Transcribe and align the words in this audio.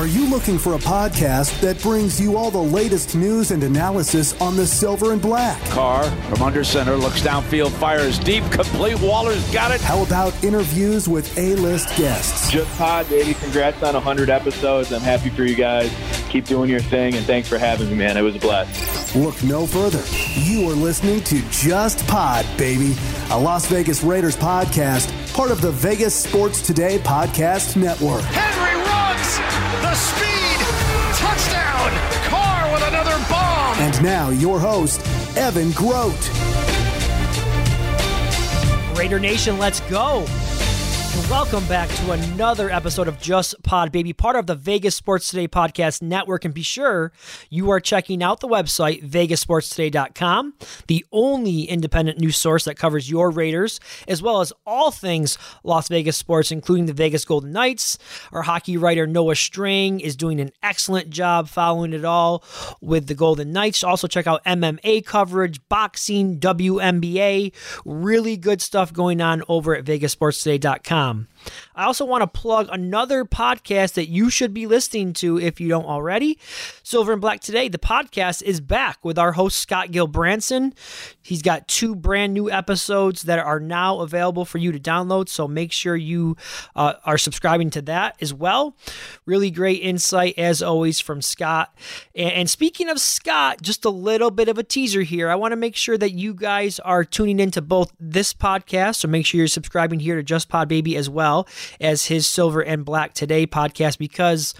Are 0.00 0.06
you 0.06 0.30
looking 0.30 0.56
for 0.56 0.72
a 0.72 0.78
podcast 0.78 1.60
that 1.60 1.78
brings 1.82 2.18
you 2.18 2.34
all 2.34 2.50
the 2.50 2.56
latest 2.56 3.14
news 3.14 3.50
and 3.50 3.62
analysis 3.62 4.32
on 4.40 4.56
the 4.56 4.66
silver 4.66 5.12
and 5.12 5.20
black? 5.20 5.60
Carr 5.64 6.04
from 6.30 6.40
under 6.40 6.64
center 6.64 6.96
looks 6.96 7.20
downfield, 7.20 7.70
fires 7.72 8.18
deep, 8.18 8.42
complete. 8.50 8.98
Waller's 8.98 9.46
got 9.52 9.72
it. 9.72 9.80
How 9.82 10.02
about 10.02 10.42
interviews 10.42 11.06
with 11.06 11.36
A-list 11.36 11.94
guests? 11.98 12.50
Just 12.50 12.70
Pod, 12.78 13.10
baby. 13.10 13.34
Congrats 13.34 13.82
on 13.82 13.92
100 13.92 14.30
episodes. 14.30 14.90
I'm 14.90 15.02
happy 15.02 15.28
for 15.28 15.44
you 15.44 15.54
guys. 15.54 15.94
Keep 16.30 16.46
doing 16.46 16.70
your 16.70 16.80
thing, 16.80 17.14
and 17.14 17.26
thanks 17.26 17.46
for 17.46 17.58
having 17.58 17.90
me, 17.90 17.94
man. 17.94 18.16
It 18.16 18.22
was 18.22 18.36
a 18.36 18.38
blast. 18.38 19.14
Look 19.14 19.42
no 19.44 19.66
further. 19.66 20.02
You 20.40 20.66
are 20.70 20.74
listening 20.74 21.22
to 21.24 21.42
Just 21.50 22.06
Pod, 22.06 22.46
baby, 22.56 22.96
a 23.30 23.38
Las 23.38 23.66
Vegas 23.66 24.02
Raiders 24.02 24.34
podcast, 24.34 25.34
part 25.34 25.50
of 25.50 25.60
the 25.60 25.72
Vegas 25.72 26.14
Sports 26.14 26.62
Today 26.62 26.98
podcast 27.00 27.76
network. 27.76 28.22
Henry 28.22 28.89
runs 29.38 29.82
the 29.82 29.94
speed 29.94 30.60
touchdown. 31.16 31.90
Carr 32.28 32.72
with 32.72 32.82
another 32.88 33.16
bomb. 33.28 33.78
And 33.78 34.02
now 34.02 34.30
your 34.30 34.58
host, 34.58 35.00
Evan 35.36 35.72
Grote. 35.72 36.30
Raider 38.96 39.18
Nation, 39.18 39.58
let's 39.58 39.80
go. 39.80 40.24
Welcome 41.28 41.66
back 41.66 41.88
to 41.88 42.12
another 42.12 42.70
episode 42.70 43.08
of 43.08 43.20
Just 43.20 43.60
Pod 43.64 43.90
Baby, 43.90 44.12
part 44.12 44.36
of 44.36 44.46
the 44.46 44.54
Vegas 44.54 44.94
Sports 44.94 45.28
Today 45.28 45.48
podcast 45.48 46.02
network. 46.02 46.44
And 46.44 46.54
be 46.54 46.62
sure 46.62 47.10
you 47.48 47.70
are 47.70 47.80
checking 47.80 48.22
out 48.22 48.38
the 48.38 48.46
website, 48.46 49.02
vegasportstoday.com, 49.02 50.54
the 50.86 51.04
only 51.10 51.62
independent 51.62 52.20
news 52.20 52.36
source 52.36 52.64
that 52.64 52.76
covers 52.76 53.10
your 53.10 53.30
Raiders, 53.32 53.80
as 54.06 54.22
well 54.22 54.40
as 54.40 54.52
all 54.64 54.92
things 54.92 55.36
Las 55.64 55.88
Vegas 55.88 56.16
sports, 56.16 56.52
including 56.52 56.86
the 56.86 56.92
Vegas 56.92 57.24
Golden 57.24 57.50
Knights. 57.50 57.98
Our 58.30 58.42
hockey 58.42 58.76
writer, 58.76 59.08
Noah 59.08 59.34
String, 59.34 59.98
is 59.98 60.14
doing 60.14 60.40
an 60.40 60.52
excellent 60.62 61.10
job 61.10 61.48
following 61.48 61.92
it 61.92 62.04
all 62.04 62.44
with 62.80 63.08
the 63.08 63.16
Golden 63.16 63.52
Knights. 63.52 63.82
Also, 63.82 64.06
check 64.06 64.28
out 64.28 64.44
MMA 64.44 65.04
coverage, 65.04 65.60
boxing, 65.68 66.38
WNBA. 66.38 67.52
Really 67.84 68.36
good 68.36 68.62
stuff 68.62 68.92
going 68.92 69.20
on 69.20 69.42
over 69.48 69.74
at 69.74 69.84
vegasportstoday.com 69.84 70.99
com. 71.00 71.26
I 71.74 71.84
also 71.84 72.04
want 72.04 72.22
to 72.22 72.26
plug 72.26 72.68
another 72.70 73.24
podcast 73.24 73.94
that 73.94 74.08
you 74.08 74.28
should 74.28 74.52
be 74.52 74.66
listening 74.66 75.12
to 75.14 75.38
if 75.38 75.60
you 75.60 75.68
don't 75.68 75.86
already. 75.86 76.38
Silver 76.82 77.12
and 77.12 77.20
Black 77.20 77.40
Today, 77.40 77.68
the 77.68 77.78
podcast 77.78 78.42
is 78.42 78.60
back 78.60 79.04
with 79.04 79.18
our 79.18 79.32
host, 79.32 79.58
Scott 79.58 79.88
Gulbransen. 79.88 80.74
He's 81.22 81.42
got 81.42 81.68
two 81.68 81.94
brand 81.94 82.34
new 82.34 82.50
episodes 82.50 83.22
that 83.22 83.38
are 83.38 83.60
now 83.60 84.00
available 84.00 84.44
for 84.44 84.58
you 84.58 84.72
to 84.72 84.80
download. 84.80 85.28
So 85.28 85.46
make 85.48 85.72
sure 85.72 85.96
you 85.96 86.36
uh, 86.74 86.94
are 87.04 87.18
subscribing 87.18 87.70
to 87.70 87.82
that 87.82 88.16
as 88.20 88.34
well. 88.34 88.76
Really 89.24 89.50
great 89.50 89.80
insight, 89.82 90.34
as 90.36 90.62
always, 90.62 91.00
from 91.00 91.22
Scott. 91.22 91.74
And, 92.14 92.32
and 92.32 92.50
speaking 92.50 92.88
of 92.88 93.00
Scott, 93.00 93.62
just 93.62 93.84
a 93.84 93.90
little 93.90 94.30
bit 94.30 94.48
of 94.48 94.58
a 94.58 94.62
teaser 94.62 95.02
here. 95.02 95.30
I 95.30 95.36
want 95.36 95.52
to 95.52 95.56
make 95.56 95.76
sure 95.76 95.96
that 95.96 96.12
you 96.12 96.34
guys 96.34 96.78
are 96.80 97.04
tuning 97.04 97.40
into 97.40 97.62
both 97.62 97.92
this 97.98 98.34
podcast. 98.34 98.96
So 98.96 99.08
make 99.08 99.24
sure 99.24 99.38
you're 99.38 99.46
subscribing 99.48 100.00
here 100.00 100.16
to 100.16 100.22
Just 100.22 100.48
Pod 100.48 100.68
Baby 100.68 100.96
as 100.96 101.08
well 101.08 101.29
as 101.80 102.06
his 102.06 102.26
Silver 102.26 102.60
and 102.60 102.84
Black 102.84 103.14
Today 103.14 103.46
podcast 103.46 103.98
because 103.98 104.54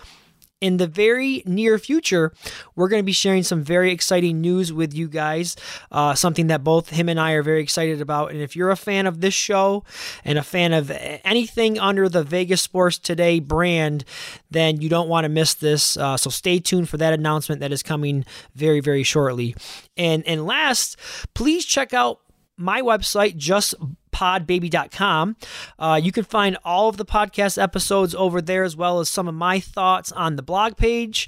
in 0.61 0.77
the 0.77 0.87
very 0.87 1.43
near 1.47 1.79
future, 1.79 2.33
we're 2.77 2.89
going 2.89 3.01
to 3.01 3.07
be 3.07 3.13
sharing 3.13 3.43
some 3.43 3.63
very 3.63 3.93
exciting 3.93 4.41
news 4.41 4.73
with 4.73 4.93
you 4.93 5.09
guys. 5.09 5.57
Uh, 5.91 6.15
something 6.15 6.49
that 6.49 6.63
both 6.63 6.91
him 6.91 7.09
and 7.09 7.19
I 7.19 7.33
are 7.33 7.43
very 7.43 7.63
excited 7.63 8.01
about. 8.01 8.31
And 8.31 8.41
if 8.41 8.55
you're 8.55 8.71
a 8.71 8.77
fan 8.77 9.07
of 9.07 9.21
this 9.21 9.35
show 9.35 9.85
and 10.25 10.39
a 10.39 10.43
fan 10.43 10.73
of 10.73 10.91
anything 11.25 11.79
under 11.79 12.09
the 12.09 12.23
Vegas 12.23 12.61
Sports 12.61 12.99
Today 12.99 13.41
brand, 13.41 14.05
then 14.51 14.81
you 14.81 14.89
don't 14.89 15.09
want 15.09 15.25
to 15.25 15.29
miss 15.29 15.55
this. 15.55 15.97
Uh, 15.97 16.17
so 16.17 16.29
stay 16.29 16.59
tuned 16.59 16.89
for 16.89 16.99
that 16.99 17.15
announcement 17.15 17.61
that 17.61 17.73
is 17.73 17.83
coming 17.83 18.25
very, 18.55 18.81
very 18.81 19.03
shortly. 19.03 19.55
And 19.97 20.27
and 20.27 20.45
last, 20.45 20.97
please 21.35 21.65
check 21.65 21.95
out 21.95 22.21
my 22.57 22.83
website, 22.83 23.37
just 23.37 23.75
podbaby.com. 24.21 25.37
Uh, 25.79 25.99
you 26.03 26.13
can 26.13 26.25
find 26.25 26.59
all 26.63 26.91
of 26.91 26.99
the 26.99 27.07
podcast 27.07 27.61
episodes 27.61 28.15
over 28.15 28.43
there 28.43 28.65
as 28.65 28.77
well 28.77 29.01
as 29.01 29.09
some 29.09 29.27
of 29.27 29.35
my 29.35 29.59
thoughts 29.59 30.13
on 30.13 30.37
the 30.37 30.43
blog 30.43 30.77
page. 30.77 31.27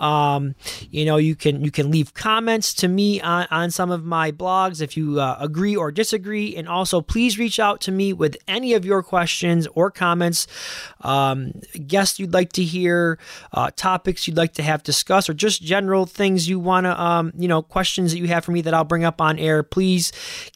Um, 0.00 0.56
you 0.90 1.04
know, 1.04 1.18
you 1.18 1.36
can 1.36 1.62
you 1.64 1.70
can 1.70 1.90
leave 1.90 2.14
comments 2.14 2.74
to 2.74 2.88
me 2.88 3.20
on, 3.20 3.46
on 3.52 3.70
some 3.70 3.92
of 3.92 4.04
my 4.04 4.32
blogs 4.32 4.80
if 4.80 4.96
you 4.96 5.20
uh, 5.20 5.36
agree 5.38 5.76
or 5.76 5.92
disagree. 5.92 6.56
And 6.56 6.68
also, 6.68 7.00
please 7.00 7.38
reach 7.38 7.60
out 7.60 7.80
to 7.82 7.92
me 7.92 8.12
with 8.12 8.36
any 8.48 8.74
of 8.74 8.84
your 8.84 9.04
questions 9.04 9.68
or 9.74 9.92
comments, 9.92 10.48
um, 11.02 11.52
guests 11.86 12.18
you'd 12.18 12.34
like 12.34 12.52
to 12.54 12.64
hear, 12.64 13.18
uh, 13.52 13.70
topics 13.76 14.26
you'd 14.26 14.36
like 14.36 14.54
to 14.54 14.62
have 14.64 14.82
discussed, 14.82 15.30
or 15.30 15.34
just 15.34 15.62
general 15.62 16.06
things 16.06 16.48
you 16.48 16.58
want 16.58 16.86
to, 16.86 17.00
um, 17.00 17.32
you 17.38 17.46
know, 17.46 17.62
questions 17.62 18.12
that 18.12 18.18
you 18.18 18.26
have 18.26 18.44
for 18.44 18.50
me 18.50 18.62
that 18.62 18.74
I'll 18.74 18.82
bring 18.82 19.04
up 19.04 19.20
on 19.20 19.38
air. 19.38 19.62
Please 19.62 20.10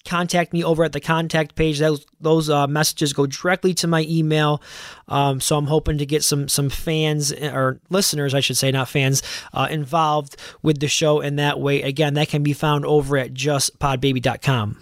contact 0.04 0.52
me 0.52 0.64
over 0.64 0.82
at 0.82 0.92
the 0.92 1.00
contact 1.00 1.54
page. 1.54 1.75
Those 1.78 2.06
those 2.20 2.50
uh, 2.50 2.66
messages 2.66 3.12
go 3.12 3.26
directly 3.26 3.74
to 3.74 3.86
my 3.86 4.04
email. 4.08 4.62
Um, 5.08 5.40
so 5.40 5.56
I'm 5.56 5.66
hoping 5.66 5.98
to 5.98 6.06
get 6.06 6.24
some 6.24 6.48
some 6.48 6.70
fans 6.70 7.32
or 7.32 7.80
listeners, 7.90 8.34
I 8.34 8.40
should 8.40 8.56
say, 8.56 8.70
not 8.70 8.88
fans, 8.88 9.22
uh, 9.52 9.68
involved 9.70 10.36
with 10.62 10.80
the 10.80 10.88
show 10.88 11.20
in 11.20 11.36
that 11.36 11.60
way. 11.60 11.82
Again, 11.82 12.14
that 12.14 12.28
can 12.28 12.42
be 12.42 12.52
found 12.52 12.84
over 12.84 13.16
at 13.16 13.34
justpodbaby.com. 13.34 14.78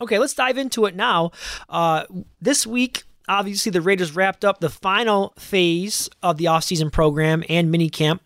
Okay, 0.00 0.18
let's 0.18 0.34
dive 0.34 0.58
into 0.58 0.84
it 0.86 0.94
now. 0.94 1.32
Uh, 1.68 2.04
this 2.40 2.66
week, 2.66 3.02
obviously, 3.28 3.70
the 3.70 3.80
Raiders 3.80 4.14
wrapped 4.14 4.44
up 4.44 4.60
the 4.60 4.70
final 4.70 5.32
phase 5.38 6.08
of 6.22 6.36
the 6.36 6.46
offseason 6.46 6.92
program 6.92 7.44
and 7.48 7.72
minicamp 7.72 8.20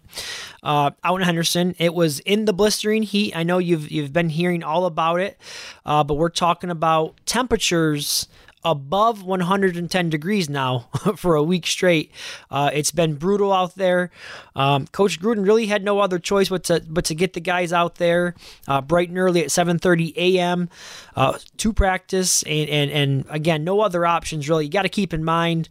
uh, 0.62 0.90
out 1.02 1.20
in 1.20 1.26
Henderson. 1.26 1.74
It 1.78 1.94
was 1.94 2.20
in 2.20 2.44
the 2.44 2.52
blistering 2.52 3.02
heat. 3.02 3.36
I 3.36 3.42
know 3.42 3.58
you've 3.58 3.90
you've 3.90 4.12
been 4.12 4.28
hearing 4.28 4.62
all 4.62 4.86
about 4.86 5.20
it, 5.20 5.38
uh, 5.84 6.04
but 6.04 6.14
we're 6.14 6.28
talking 6.28 6.70
about 6.70 7.14
temperatures 7.26 8.28
above 8.64 9.22
110 9.22 10.10
degrees 10.10 10.48
now 10.48 10.88
for 11.16 11.34
a 11.34 11.42
week 11.42 11.66
straight. 11.66 12.12
Uh, 12.50 12.70
it's 12.72 12.90
been 12.90 13.14
brutal 13.14 13.52
out 13.52 13.74
there. 13.74 14.10
Um, 14.54 14.86
Coach 14.88 15.20
Gruden 15.20 15.46
really 15.46 15.66
had 15.66 15.84
no 15.84 16.00
other 16.00 16.18
choice 16.18 16.48
but 16.48 16.64
to 16.64 16.82
but 16.88 17.04
to 17.06 17.14
get 17.14 17.32
the 17.32 17.40
guys 17.40 17.72
out 17.72 17.96
there 17.96 18.34
uh, 18.68 18.80
bright 18.80 19.08
and 19.08 19.18
early 19.18 19.42
at 19.42 19.48
7:30 19.48 20.14
a.m. 20.16 20.68
Uh, 21.16 21.38
to 21.58 21.72
practice, 21.72 22.42
and 22.44 22.68
and 22.68 22.90
and 22.90 23.24
again, 23.28 23.64
no 23.64 23.80
other 23.80 24.06
options 24.06 24.48
really. 24.48 24.64
You 24.66 24.70
got 24.70 24.82
to 24.82 24.88
keep 24.88 25.12
in 25.12 25.24
mind 25.24 25.68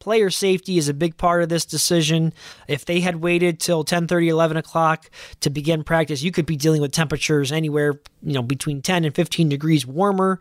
player 0.00 0.30
safety 0.30 0.78
is 0.78 0.88
a 0.88 0.94
big 0.94 1.16
part 1.16 1.42
of 1.42 1.48
this 1.48 1.64
decision. 1.64 2.32
If 2.66 2.86
they 2.86 3.00
had 3.00 3.16
waited 3.16 3.60
till 3.60 3.84
10 3.84 4.08
30, 4.08 4.28
11 4.28 4.56
o'clock 4.56 5.10
to 5.40 5.50
begin 5.50 5.84
practice, 5.84 6.22
you 6.22 6.32
could 6.32 6.46
be 6.46 6.56
dealing 6.56 6.80
with 6.80 6.90
temperatures 6.90 7.52
anywhere, 7.52 8.00
you 8.22 8.32
know, 8.32 8.42
between 8.42 8.82
10 8.82 9.04
and 9.04 9.14
15 9.14 9.48
degrees 9.48 9.86
warmer. 9.86 10.40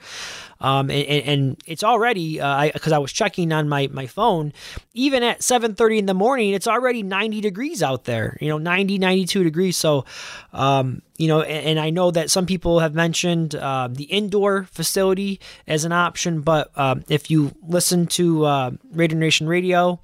Um, 0.62 0.90
and, 0.90 1.08
and, 1.08 1.64
it's 1.66 1.84
already, 1.84 2.36
because 2.36 2.92
uh, 2.92 2.96
I, 2.96 2.96
I, 2.96 3.00
was 3.00 3.14
checking 3.14 3.52
on 3.54 3.70
my, 3.70 3.88
my 3.88 4.08
phone, 4.08 4.52
even 4.94 5.24
at 5.24 5.40
7.30 5.40 6.00
in 6.00 6.06
the 6.06 6.14
morning, 6.14 6.54
it's 6.54 6.68
already 6.68 7.04
90 7.04 7.42
degrees 7.42 7.84
out 7.84 8.06
there, 8.06 8.38
you 8.42 8.50
know, 8.50 8.58
90, 8.58 8.98
92 8.98 9.44
degrees. 9.44 9.78
So, 9.78 10.06
um, 10.52 11.02
you 11.20 11.28
know, 11.28 11.42
and, 11.42 11.66
and, 11.68 11.80
I 11.80 11.90
know 11.90 12.12
that 12.12 12.32
some 12.32 12.46
people 12.46 12.80
have 12.80 12.96
mentioned 12.96 13.54
uh, 13.54 13.90
the 13.92 14.06
indoor 14.06 14.64
facility 14.72 15.42
as 15.68 15.84
an 15.84 15.92
option, 15.92 16.40
but 16.40 16.72
um, 16.78 17.04
if 17.10 17.30
you 17.30 17.52
listen 17.62 18.08
to 18.08 18.46
uh, 18.46 18.72
Raider 18.94 19.18
Nation 19.18 19.46
Radio 19.46 20.00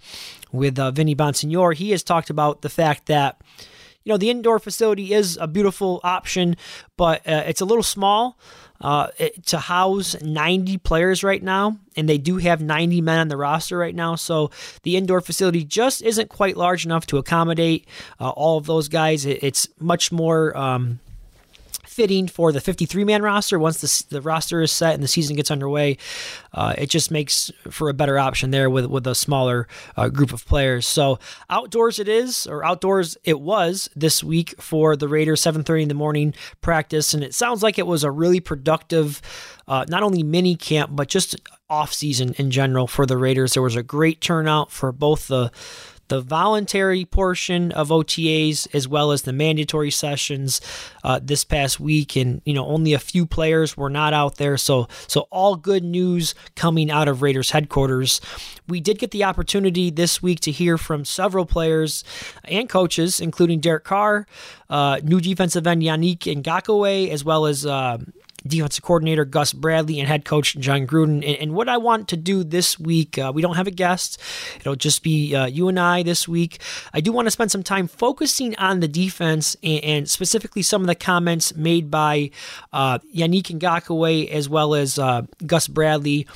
with 0.51 0.77
uh, 0.77 0.91
Vinny 0.91 1.15
Bonsignore, 1.15 1.73
he 1.73 1.91
has 1.91 2.03
talked 2.03 2.29
about 2.29 2.63
the 2.63 2.69
fact 2.69 3.05
that 3.05 3.39
you 4.03 4.11
know 4.11 4.17
the 4.17 4.29
indoor 4.29 4.59
facility 4.59 5.13
is 5.13 5.37
a 5.39 5.47
beautiful 5.47 6.01
option, 6.03 6.57
but 6.97 7.25
uh, 7.25 7.43
it's 7.47 7.61
a 7.61 7.65
little 7.65 7.81
small 7.81 8.37
uh, 8.81 9.07
to 9.45 9.57
house 9.57 10.21
90 10.21 10.79
players 10.79 11.23
right 11.23 11.41
now, 11.41 11.79
and 11.95 12.09
they 12.09 12.17
do 12.17 12.37
have 12.37 12.61
90 12.61 13.00
men 13.00 13.19
on 13.19 13.27
the 13.29 13.38
roster 13.38 13.77
right 13.77 13.95
now. 13.95 14.15
So 14.15 14.51
the 14.83 14.97
indoor 14.97 15.21
facility 15.21 15.63
just 15.63 16.01
isn't 16.01 16.27
quite 16.27 16.57
large 16.57 16.85
enough 16.85 17.07
to 17.07 17.18
accommodate 17.18 17.88
uh, 18.19 18.31
all 18.31 18.57
of 18.57 18.65
those 18.65 18.89
guys. 18.89 19.25
It, 19.25 19.41
it's 19.41 19.69
much 19.79 20.11
more. 20.11 20.56
Um, 20.57 21.00
fitting 21.95 22.27
for 22.27 22.51
the 22.51 22.59
53 22.59 23.06
man 23.06 23.21
roster 23.21 23.57
once 23.57 23.80
the, 23.80 24.15
the 24.15 24.21
roster 24.21 24.62
is 24.62 24.69
set 24.69 24.95
and 24.95 25.01
the 25.01 25.07
season 25.07 25.33
gets 25.33 25.50
underway. 25.50 25.97
Uh, 26.53 26.74
it 26.77 26.89
just 26.89 27.09
makes 27.09 27.50
for 27.69 27.88
a 27.88 27.94
better 27.94 28.19
option 28.19 28.51
there 28.51 28.69
with, 28.69 28.86
with 28.88 29.07
a 29.07 29.15
smaller 29.15 29.65
uh, 29.95 30.09
group 30.09 30.33
of 30.33 30.45
players. 30.45 30.86
So 30.86 31.19
outdoors 31.50 31.97
it 31.97 32.09
is, 32.09 32.47
or 32.47 32.65
outdoors 32.65 33.18
it 33.24 33.39
was 33.39 33.89
this 33.95 34.21
week 34.21 34.62
for 34.62 34.97
the 34.97 35.07
Raiders, 35.07 35.42
7:30 35.42 35.83
in 35.83 35.88
the 35.88 35.94
morning 35.94 36.33
practice, 36.59 37.13
and 37.13 37.24
it 37.24 37.33
sounds 37.33 37.63
like 37.63 37.80
it 37.80 37.88
was 37.88 38.03
a 38.03 38.12
really 38.12 38.42
productive, 38.42 39.21
uh, 39.65 39.86
not 39.88 40.03
only 40.03 40.21
mini 40.21 40.57
camp 40.57 40.92
but 40.94 41.07
just 41.07 41.38
off 41.69 41.94
season 41.94 42.36
in 42.38 42.51
general 42.51 42.88
for 42.88 43.06
the 43.06 43.18
Raiders. 43.18 43.53
There 43.53 43.63
was 43.63 43.77
a 43.77 43.83
great 43.83 44.19
turnout 44.19 44.69
for 44.69 44.92
both 44.92 45.30
the 45.30 45.50
the 46.07 46.22
voluntary 46.22 47.06
portion 47.06 47.72
of 47.72 47.90
OTAs 47.90 48.68
as 48.74 48.88
well 48.88 49.12
as 49.12 49.24
the 49.24 49.34
mandatory 49.34 49.92
sessions 49.92 50.62
uh, 51.04 51.19
this 51.22 51.44
past 51.44 51.80
week, 51.80 52.16
and 52.16 52.42
you 52.46 52.54
know 52.54 52.66
only 52.66 52.94
a 52.94 53.00
few 53.00 53.25
players 53.25 53.75
were 53.75 53.90
not 53.90 54.13
out 54.13 54.36
there. 54.36 54.57
So 54.57 54.88
so 55.07 55.28
all 55.31 55.56
good 55.56 55.84
news 55.84 56.36
coming 56.56 56.92
out 56.92 57.07
of 57.07 57.22
Raiders 57.22 57.52
headquarters. 57.52 58.22
We 58.68 58.80
did 58.80 59.00
get 59.00 59.12
the 59.12 59.24
opportunity 59.24 59.90
this 59.90 60.22
week 60.22 60.40
to 60.42 60.52
hear 60.52 60.78
from 60.78 61.06
several 61.06 61.46
players 61.46 62.04
and 62.44 62.68
coaches, 62.68 63.19
including 63.19 63.60
Derek 63.60 63.84
Carr, 63.84 64.25
uh, 64.69 65.00
new 65.04 65.19
defensive 65.19 65.68
end 65.68 65.81
Yannick 65.81 66.19
Ngakoue, 66.19 67.10
as 67.10 67.24
well 67.24 67.46
as. 67.46 67.66
Uh, 67.66 68.00
defensive 68.47 68.83
coordinator 68.83 69.25
Gus 69.25 69.53
Bradley 69.53 70.00
and 70.00 70.07
head 70.07 70.25
coach 70.25 70.56
Jon 70.57 70.86
Gruden. 70.86 71.15
And, 71.15 71.38
and 71.38 71.53
what 71.53 71.69
I 71.69 71.77
want 71.77 72.07
to 72.09 72.18
do 72.18 72.44
this 72.44 72.80
week, 72.80 73.18
uh, 73.18 73.31
we 73.33 73.42
don't 73.42 73.56
have 73.56 73.68
a 73.68 73.71
guest. 73.71 74.19
It'll 74.59 74.75
just 74.75 75.03
be 75.03 75.36
uh, 75.36 75.45
you 75.45 75.68
and 75.68 75.80
I 75.80 76.03
this 76.03 76.27
week. 76.27 76.62
I 76.94 77.01
do 77.01 77.12
want 77.12 77.25
to 77.25 77.31
spend 77.31 77.51
some 77.51 77.63
time 77.63 77.88
focusing 77.88 78.56
on 78.57 78.80
the 78.80 78.88
defense 78.88 79.56
and, 79.63 79.83
and 79.83 80.09
specifically 80.09 80.62
some 80.62 80.81
of 80.81 80.88
the 80.88 80.95
comments 80.95 81.56
made 81.56 81.89
by 81.89 82.31
uh, 82.74 83.00
Yannick 83.13 83.59
Ngakoue 83.59 84.30
as 84.30 84.50
well 84.50 84.75
as 84.75 85.00
uh, 85.00 85.24
Gus 85.45 85.68
Bradley. 85.68 86.27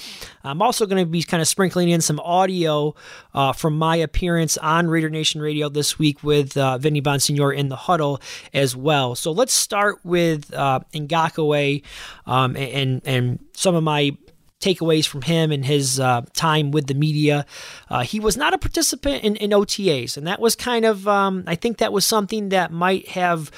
I'm 0.44 0.62
also 0.62 0.86
going 0.86 1.04
to 1.04 1.10
be 1.10 1.24
kind 1.24 1.42
of 1.42 1.48
sprinkling 1.48 1.90
in 1.90 2.02
some 2.02 2.20
audio 2.22 2.96
uh, 3.34 3.54
from 3.54 3.78
my 3.78 3.98
appearance 3.98 4.58
on 4.58 4.88
Raider 4.88 5.10
Nation 5.10 5.42
Radio 5.42 5.70
this 5.70 6.00
week 6.00 6.24
with 6.24 6.58
uh, 6.58 6.78
Vinny 6.78 7.02
Bonsignore 7.02 7.56
in 7.56 7.70
the 7.70 7.76
huddle 7.76 8.22
as 8.54 8.76
well. 8.76 9.16
So 9.16 9.32
let's 9.32 9.54
start 9.54 10.00
with 10.04 10.54
uh, 10.54 10.80
Ngakoue 10.94 11.84
um, 12.26 12.56
and 12.56 13.02
and 13.06 13.40
some 13.54 13.76
of 13.76 13.84
my 13.84 14.18
takeaways 14.60 15.08
from 15.08 15.22
him 15.22 15.52
and 15.52 15.66
his 15.66 16.00
uh, 16.00 16.22
time 16.34 16.72
with 16.72 16.88
the 16.88 16.94
media. 16.94 17.46
Uh, 17.90 18.02
he 18.02 18.20
was 18.20 18.36
not 18.36 18.54
a 18.54 18.58
participant 18.58 19.24
in, 19.24 19.36
in 19.38 19.52
OTAs, 19.52 20.18
and 20.18 20.28
that 20.28 20.42
was 20.42 20.56
kind 20.56 20.86
of, 20.86 21.08
um, 21.08 21.44
I 21.48 21.56
think 21.56 21.78
that 21.78 21.94
was 21.94 22.06
something 22.06 22.50
that 22.50 22.72
might 22.72 23.08
have 23.10 23.52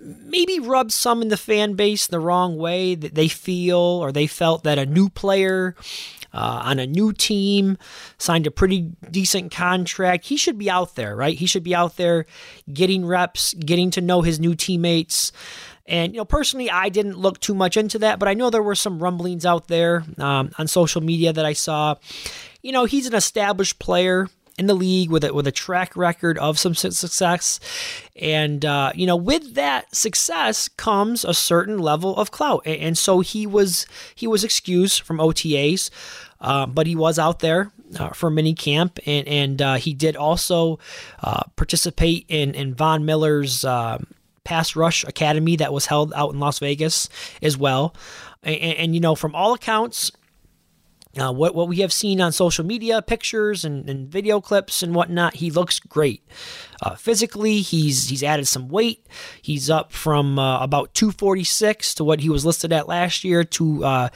maybe 0.00 0.60
rubbed 0.60 0.92
some 0.92 1.22
in 1.22 1.28
the 1.28 1.36
fan 1.36 1.74
base 1.74 2.06
the 2.06 2.20
wrong 2.20 2.56
way 2.56 2.94
that 2.94 3.14
they 3.14 3.28
feel 3.28 3.78
or 3.78 4.12
they 4.12 4.26
felt 4.26 4.64
that 4.64 4.78
a 4.78 4.84
new 4.84 5.08
player 5.08 5.74
uh, 6.32 6.62
on 6.64 6.78
a 6.78 6.86
new 6.86 7.12
team 7.12 7.78
signed 8.18 8.46
a 8.46 8.50
pretty 8.50 8.92
decent 9.10 9.50
contract 9.50 10.26
he 10.26 10.36
should 10.36 10.58
be 10.58 10.68
out 10.68 10.94
there 10.96 11.16
right 11.16 11.38
he 11.38 11.46
should 11.46 11.62
be 11.62 11.74
out 11.74 11.96
there 11.96 12.26
getting 12.70 13.06
reps 13.06 13.54
getting 13.54 13.90
to 13.90 14.00
know 14.00 14.20
his 14.20 14.38
new 14.38 14.54
teammates 14.54 15.32
and, 15.86 16.14
you 16.14 16.18
know, 16.18 16.24
personally, 16.24 16.70
I 16.70 16.88
didn't 16.88 17.18
look 17.18 17.40
too 17.40 17.54
much 17.54 17.76
into 17.76 17.98
that, 18.00 18.18
but 18.18 18.28
I 18.28 18.34
know 18.34 18.50
there 18.50 18.62
were 18.62 18.74
some 18.74 19.02
rumblings 19.02 19.44
out 19.44 19.68
there 19.68 20.04
um, 20.18 20.50
on 20.58 20.66
social 20.66 21.02
media 21.02 21.32
that 21.32 21.44
I 21.44 21.52
saw. 21.52 21.96
You 22.62 22.72
know, 22.72 22.86
he's 22.86 23.06
an 23.06 23.14
established 23.14 23.78
player 23.78 24.28
in 24.56 24.66
the 24.66 24.74
league 24.74 25.10
with 25.10 25.24
a, 25.24 25.34
with 25.34 25.46
a 25.46 25.52
track 25.52 25.96
record 25.96 26.38
of 26.38 26.58
some 26.58 26.74
success. 26.74 27.60
And, 28.16 28.64
uh, 28.64 28.92
you 28.94 29.06
know, 29.06 29.16
with 29.16 29.54
that 29.54 29.94
success 29.94 30.68
comes 30.68 31.24
a 31.24 31.34
certain 31.34 31.78
level 31.78 32.16
of 32.16 32.30
clout. 32.30 32.66
And, 32.66 32.96
so 32.96 33.20
he 33.20 33.46
was, 33.46 33.86
he 34.14 34.26
was 34.26 34.44
excused 34.44 35.02
from 35.02 35.18
OTAs, 35.18 35.90
uh, 36.40 36.66
but 36.66 36.86
he 36.86 36.94
was 36.94 37.18
out 37.18 37.40
there 37.40 37.72
uh, 37.98 38.10
for 38.10 38.30
mini 38.30 38.54
camp. 38.54 38.98
And, 39.04 39.26
and 39.28 39.60
uh, 39.60 39.74
he 39.74 39.92
did 39.92 40.16
also 40.16 40.78
uh, 41.22 41.42
participate 41.56 42.24
in, 42.28 42.54
in 42.54 42.74
Von 42.74 43.04
Miller's, 43.04 43.64
um, 43.64 44.06
pass 44.44 44.76
rush 44.76 45.04
academy 45.04 45.56
that 45.56 45.72
was 45.72 45.86
held 45.86 46.12
out 46.14 46.32
in 46.32 46.40
Las 46.40 46.58
Vegas 46.58 47.08
as 47.42 47.56
well. 47.56 47.94
And, 48.42 48.56
and 48.56 48.94
you 48.94 49.00
know, 49.00 49.14
from 49.14 49.34
all 49.34 49.54
accounts, 49.54 50.12
uh, 51.18 51.32
what 51.32 51.54
what 51.54 51.68
we 51.68 51.78
have 51.78 51.92
seen 51.92 52.20
on 52.20 52.32
social 52.32 52.64
media, 52.64 53.02
pictures 53.02 53.64
and, 53.64 53.88
and 53.88 54.08
video 54.08 54.40
clips 54.40 54.82
and 54.82 54.94
whatnot, 54.94 55.36
he 55.36 55.50
looks 55.50 55.78
great. 55.78 56.26
Uh, 56.82 56.94
physically, 56.94 57.60
he's 57.60 58.08
he's 58.08 58.22
added 58.22 58.46
some 58.46 58.68
weight. 58.68 59.06
He's 59.40 59.70
up 59.70 59.92
from 59.92 60.38
uh, 60.38 60.62
about 60.62 60.94
246 60.94 61.94
to 61.94 62.04
what 62.04 62.20
he 62.20 62.28
was 62.28 62.44
listed 62.44 62.72
at 62.72 62.88
last 62.88 63.24
year 63.24 63.44
to 63.44 63.84
uh, 63.84 64.08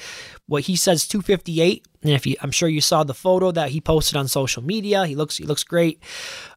what 0.47 0.65
he 0.65 0.77
says 0.77 1.06
258. 1.06 1.87
And 2.03 2.12
if 2.12 2.27
you, 2.27 2.37
I'm 2.41 2.53
sure 2.53 2.69
you 2.69 2.81
saw 2.81 3.05
the 3.05 3.15
photo 3.15 3.51
that 3.53 3.71
he 3.71 3.81
posted 3.81 4.17
on 4.17 4.29
social 4.29 4.62
media, 4.62 5.06
he 5.06 5.15
looks 5.15 5.37
he 5.37 5.44
looks 5.44 5.65
great. 5.65 6.03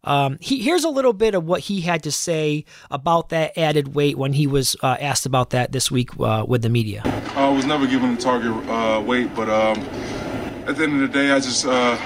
Um, 0.03 0.37
he, 0.39 0.61
here's 0.61 0.83
a 0.83 0.89
little 0.89 1.13
bit 1.13 1.35
of 1.35 1.45
what 1.45 1.61
he 1.61 1.81
had 1.81 2.03
to 2.03 2.11
say 2.11 2.65
about 2.89 3.29
that 3.29 3.57
added 3.57 3.95
weight 3.95 4.17
when 4.17 4.33
he 4.33 4.47
was 4.47 4.75
uh, 4.81 4.97
asked 4.99 5.25
about 5.25 5.51
that 5.51 5.71
this 5.71 5.91
week 5.91 6.09
uh, 6.19 6.45
with 6.47 6.61
the 6.61 6.69
media. 6.69 7.01
I 7.35 7.49
was 7.49 7.65
never 7.65 7.87
given 7.87 8.11
a 8.13 8.17
target 8.17 9.05
weight, 9.05 9.33
but 9.35 9.49
um, 9.49 9.83
at 10.67 10.75
the 10.77 10.83
end 10.83 11.01
of 11.01 11.01
the 11.01 11.07
day, 11.07 11.31
I 11.31 11.39
just 11.39 11.65
uh, 11.65 11.97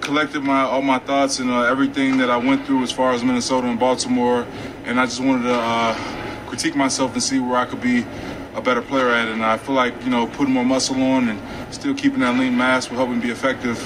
collected 0.00 0.42
my 0.42 0.62
all 0.62 0.82
my 0.82 0.98
thoughts 0.98 1.38
and 1.38 1.50
uh, 1.50 1.62
everything 1.62 2.18
that 2.18 2.30
I 2.30 2.36
went 2.36 2.66
through 2.66 2.82
as 2.82 2.90
far 2.90 3.12
as 3.12 3.22
Minnesota 3.22 3.68
and 3.68 3.78
Baltimore, 3.78 4.46
and 4.84 4.98
I 4.98 5.06
just 5.06 5.20
wanted 5.20 5.44
to 5.44 5.54
uh, 5.54 5.94
critique 6.46 6.74
myself 6.74 7.12
and 7.12 7.22
see 7.22 7.38
where 7.38 7.56
I 7.56 7.66
could 7.66 7.80
be 7.80 8.04
a 8.54 8.60
better 8.60 8.82
player 8.82 9.10
at. 9.10 9.28
And 9.28 9.44
I 9.44 9.56
feel 9.56 9.74
like, 9.74 9.94
you 10.02 10.10
know, 10.10 10.26
putting 10.26 10.52
more 10.52 10.64
muscle 10.64 11.00
on 11.00 11.28
and 11.28 11.40
still 11.72 11.94
keeping 11.94 12.20
that 12.20 12.38
lean 12.38 12.56
mass 12.56 12.90
will 12.90 12.96
help 12.96 13.10
me 13.10 13.18
be 13.20 13.30
effective. 13.30 13.78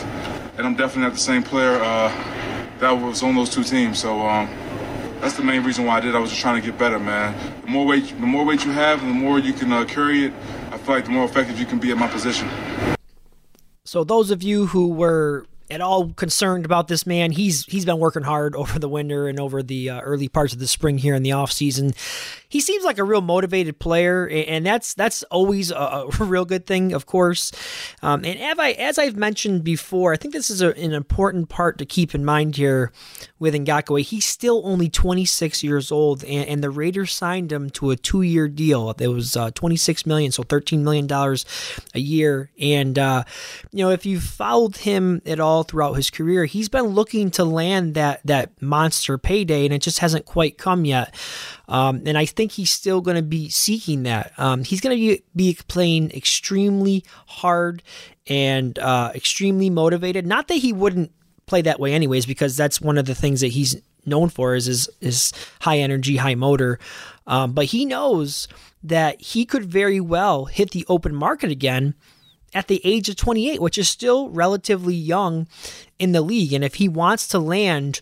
And 0.56 0.66
I'm 0.66 0.74
definitely 0.74 1.02
not 1.02 1.12
the 1.12 1.18
same 1.18 1.42
player 1.42 1.76
uh, 1.76 2.08
that 2.78 2.92
was 2.92 3.22
on 3.22 3.34
those 3.34 3.50
two 3.50 3.64
teams. 3.64 3.98
So 3.98 4.26
um, 4.26 4.48
that's 5.20 5.36
the 5.36 5.42
main 5.42 5.62
reason 5.64 5.84
why 5.84 5.98
I 5.98 6.00
did. 6.00 6.14
I 6.14 6.18
was 6.18 6.30
just 6.30 6.40
trying 6.40 6.60
to 6.60 6.66
get 6.66 6.78
better, 6.78 6.98
man. 6.98 7.34
The 7.62 7.68
more 7.68 7.84
weight, 7.84 8.08
the 8.08 8.26
more 8.26 8.44
weight 8.44 8.64
you 8.64 8.70
have, 8.70 9.02
and 9.02 9.10
the 9.10 9.20
more 9.20 9.38
you 9.38 9.52
can 9.52 9.72
uh, 9.72 9.84
carry 9.84 10.26
it, 10.26 10.32
I 10.70 10.78
feel 10.78 10.94
like 10.94 11.04
the 11.04 11.10
more 11.10 11.24
effective 11.24 11.60
you 11.60 11.66
can 11.66 11.78
be 11.78 11.90
at 11.90 11.98
my 11.98 12.08
position. 12.08 12.48
So 13.84 14.04
those 14.04 14.30
of 14.30 14.42
you 14.42 14.66
who 14.66 14.88
were 14.88 15.46
at 15.72 15.80
all 15.80 16.12
concerned 16.12 16.66
about 16.66 16.86
this 16.88 17.06
man. 17.06 17.32
He's 17.32 17.64
he's 17.64 17.86
been 17.86 17.98
working 17.98 18.22
hard 18.22 18.54
over 18.62 18.78
the 18.78 18.88
winter 18.88 19.26
and 19.26 19.40
over 19.40 19.62
the 19.62 19.90
uh, 19.90 20.00
early 20.00 20.28
parts 20.28 20.52
of 20.52 20.58
the 20.58 20.66
spring 20.66 20.98
here 20.98 21.14
in 21.14 21.22
the 21.22 21.32
off 21.32 21.50
season. 21.50 21.94
He 22.48 22.60
seems 22.60 22.84
like 22.84 22.98
a 22.98 23.04
real 23.04 23.22
motivated 23.22 23.78
player, 23.78 24.28
and 24.28 24.66
that's 24.66 24.92
that's 24.92 25.22
always 25.24 25.70
a, 25.70 25.74
a 25.74 26.08
real 26.24 26.44
good 26.44 26.66
thing, 26.66 26.92
of 26.92 27.06
course. 27.06 27.50
Um, 28.02 28.24
and 28.24 28.38
as, 28.38 28.58
I, 28.58 28.70
as 28.72 28.98
I've 28.98 29.16
mentioned 29.16 29.64
before, 29.64 30.12
I 30.12 30.16
think 30.16 30.34
this 30.34 30.50
is 30.50 30.60
a, 30.60 30.76
an 30.78 30.92
important 30.92 31.48
part 31.48 31.78
to 31.78 31.86
keep 31.86 32.14
in 32.14 32.24
mind 32.24 32.56
here 32.56 32.92
with 33.38 33.54
Ngakoue. 33.54 34.02
He's 34.02 34.26
still 34.26 34.60
only 34.64 34.90
26 34.90 35.64
years 35.64 35.90
old, 35.90 36.22
and, 36.24 36.46
and 36.46 36.62
the 36.62 36.70
Raiders 36.70 37.14
signed 37.14 37.50
him 37.50 37.70
to 37.70 37.90
a 37.90 37.96
two-year 37.96 38.48
deal. 38.48 38.94
It 38.98 39.08
was 39.08 39.36
uh, 39.36 39.50
26 39.52 40.04
million, 40.04 40.30
so 40.30 40.42
13 40.42 40.84
million 40.84 41.06
dollars 41.06 41.46
a 41.94 42.00
year. 42.00 42.50
And 42.60 42.98
uh, 42.98 43.24
you 43.70 43.84
know, 43.84 43.90
if 43.90 44.04
you 44.04 44.20
followed 44.20 44.76
him 44.76 45.22
at 45.24 45.40
all 45.40 45.61
throughout 45.62 45.94
his 45.94 46.10
career, 46.10 46.44
he's 46.44 46.68
been 46.68 46.86
looking 46.86 47.30
to 47.32 47.44
land 47.44 47.94
that 47.94 48.20
that 48.24 48.60
monster 48.60 49.18
payday, 49.18 49.64
and 49.64 49.74
it 49.74 49.82
just 49.82 49.98
hasn't 50.00 50.24
quite 50.24 50.58
come 50.58 50.84
yet. 50.84 51.14
Um, 51.68 52.02
and 52.06 52.18
I 52.18 52.26
think 52.26 52.52
he's 52.52 52.70
still 52.70 53.00
going 53.00 53.16
to 53.16 53.22
be 53.22 53.48
seeking 53.48 54.02
that. 54.04 54.32
Um, 54.38 54.64
he's 54.64 54.80
going 54.80 54.96
to 54.96 55.00
be, 55.00 55.22
be 55.34 55.58
playing 55.68 56.10
extremely 56.10 57.04
hard 57.26 57.82
and 58.26 58.78
uh, 58.78 59.12
extremely 59.14 59.70
motivated. 59.70 60.26
Not 60.26 60.48
that 60.48 60.56
he 60.56 60.72
wouldn't 60.72 61.12
play 61.46 61.62
that 61.62 61.80
way 61.80 61.92
anyways, 61.92 62.26
because 62.26 62.56
that's 62.56 62.80
one 62.80 62.98
of 62.98 63.06
the 63.06 63.14
things 63.14 63.40
that 63.40 63.48
he's 63.48 63.80
known 64.04 64.28
for 64.28 64.54
is 64.54 64.66
his, 64.66 64.90
his 65.00 65.32
high 65.60 65.78
energy, 65.78 66.16
high 66.16 66.34
motor. 66.34 66.78
Um, 67.26 67.52
but 67.52 67.66
he 67.66 67.84
knows 67.84 68.48
that 68.82 69.20
he 69.20 69.44
could 69.44 69.64
very 69.64 70.00
well 70.00 70.46
hit 70.46 70.72
the 70.72 70.84
open 70.88 71.14
market 71.14 71.50
again 71.50 71.94
at 72.54 72.68
the 72.68 72.80
age 72.84 73.08
of 73.08 73.16
28, 73.16 73.60
which 73.60 73.78
is 73.78 73.88
still 73.88 74.28
relatively 74.30 74.94
young 74.94 75.46
in 75.98 76.12
the 76.12 76.22
league. 76.22 76.52
And 76.52 76.64
if 76.64 76.74
he 76.74 76.88
wants 76.88 77.26
to 77.28 77.38
land, 77.38 78.00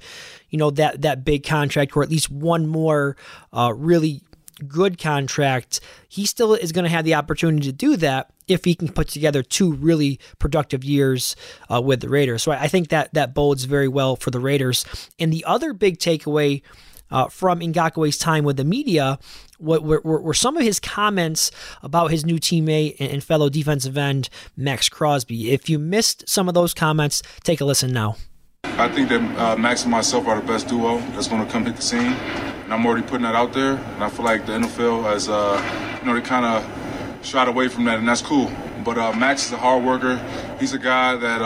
you 0.48 0.58
know, 0.58 0.70
that 0.70 1.02
that 1.02 1.24
big 1.24 1.44
contract 1.44 1.96
or 1.96 2.02
at 2.02 2.10
least 2.10 2.30
one 2.30 2.66
more 2.66 3.16
uh, 3.52 3.72
really 3.74 4.22
good 4.66 4.98
contract, 4.98 5.80
he 6.08 6.26
still 6.26 6.54
is 6.54 6.72
going 6.72 6.84
to 6.84 6.90
have 6.90 7.04
the 7.04 7.14
opportunity 7.14 7.66
to 7.66 7.72
do 7.72 7.96
that 7.96 8.30
if 8.48 8.64
he 8.64 8.74
can 8.74 8.88
put 8.88 9.08
together 9.08 9.42
two 9.42 9.72
really 9.72 10.18
productive 10.38 10.84
years 10.84 11.36
uh, 11.72 11.80
with 11.80 12.00
the 12.00 12.08
Raiders. 12.08 12.42
So 12.42 12.52
I 12.52 12.68
think 12.68 12.88
that 12.88 13.14
that 13.14 13.32
bodes 13.32 13.64
very 13.64 13.88
well 13.88 14.16
for 14.16 14.30
the 14.30 14.40
Raiders. 14.40 14.84
And 15.18 15.32
the 15.32 15.44
other 15.44 15.72
big 15.72 15.98
takeaway 15.98 16.62
uh, 17.10 17.28
from 17.28 17.60
Ngakoue's 17.60 18.18
time 18.18 18.44
with 18.44 18.56
the 18.56 18.64
media 18.64 19.18
what 19.60 19.82
were, 19.82 20.00
were, 20.00 20.34
some 20.34 20.56
of 20.56 20.62
his 20.62 20.80
comments 20.80 21.50
about 21.82 22.10
his 22.10 22.24
new 22.24 22.36
teammate 22.36 22.96
and 22.98 23.22
fellow 23.22 23.50
defensive 23.50 23.98
end 23.98 24.30
Maxx 24.56 24.88
Crosby. 24.88 25.50
If 25.50 25.68
you 25.68 25.78
missed 25.78 26.28
some 26.28 26.48
of 26.48 26.54
those 26.54 26.72
comments, 26.72 27.22
take 27.44 27.60
a 27.60 27.64
listen 27.64 27.92
now. 27.92 28.16
I 28.64 28.88
think 28.88 29.10
that 29.10 29.20
uh, 29.38 29.56
Maxx 29.56 29.82
and 29.82 29.90
myself 29.90 30.26
are 30.26 30.40
the 30.40 30.46
best 30.46 30.68
duo 30.68 30.98
that's 31.12 31.28
going 31.28 31.44
to 31.44 31.52
come 31.52 31.66
hit 31.66 31.76
the 31.76 31.82
scene, 31.82 31.98
and 32.00 32.72
I'm 32.72 32.84
already 32.86 33.02
putting 33.02 33.22
that 33.22 33.34
out 33.34 33.52
there. 33.52 33.74
And 33.74 34.02
I 34.02 34.08
feel 34.08 34.24
like 34.24 34.46
the 34.46 34.52
NFL 34.52 35.02
has, 35.02 35.28
uh, 35.28 35.98
you 36.00 36.06
know, 36.06 36.14
they 36.14 36.22
kind 36.22 36.46
of 36.46 37.24
shot 37.24 37.48
away 37.48 37.68
from 37.68 37.84
that, 37.84 37.98
and 37.98 38.08
that's 38.08 38.22
cool. 38.22 38.50
But 38.82 38.96
uh, 38.96 39.12
Maxx 39.12 39.46
is 39.46 39.52
a 39.52 39.58
hard 39.58 39.84
worker. 39.84 40.16
He's 40.58 40.72
a 40.72 40.78
guy 40.78 41.16
that 41.16 41.42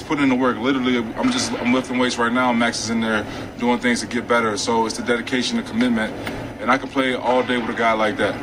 is 0.00 0.06
putting 0.06 0.24
in 0.24 0.28
the 0.28 0.34
work. 0.34 0.56
Literally, 0.58 0.98
I'm 0.98 1.30
just 1.30 1.52
I'm 1.52 1.72
lifting 1.72 1.98
weights 1.98 2.18
right 2.18 2.32
now. 2.32 2.52
Maxx 2.52 2.84
is 2.84 2.90
in 2.90 3.00
there 3.00 3.26
doing 3.58 3.78
things 3.78 4.00
to 4.00 4.06
get 4.06 4.26
better. 4.26 4.56
So 4.56 4.86
it's 4.86 4.96
the 4.96 5.02
dedication 5.02 5.58
and 5.58 5.66
commitment 5.66 6.12
and 6.60 6.72
I 6.72 6.78
can 6.78 6.88
play 6.88 7.14
all 7.14 7.44
day 7.44 7.58
with 7.58 7.70
a 7.70 7.78
guy 7.78 7.92
like 7.92 8.16
that. 8.16 8.34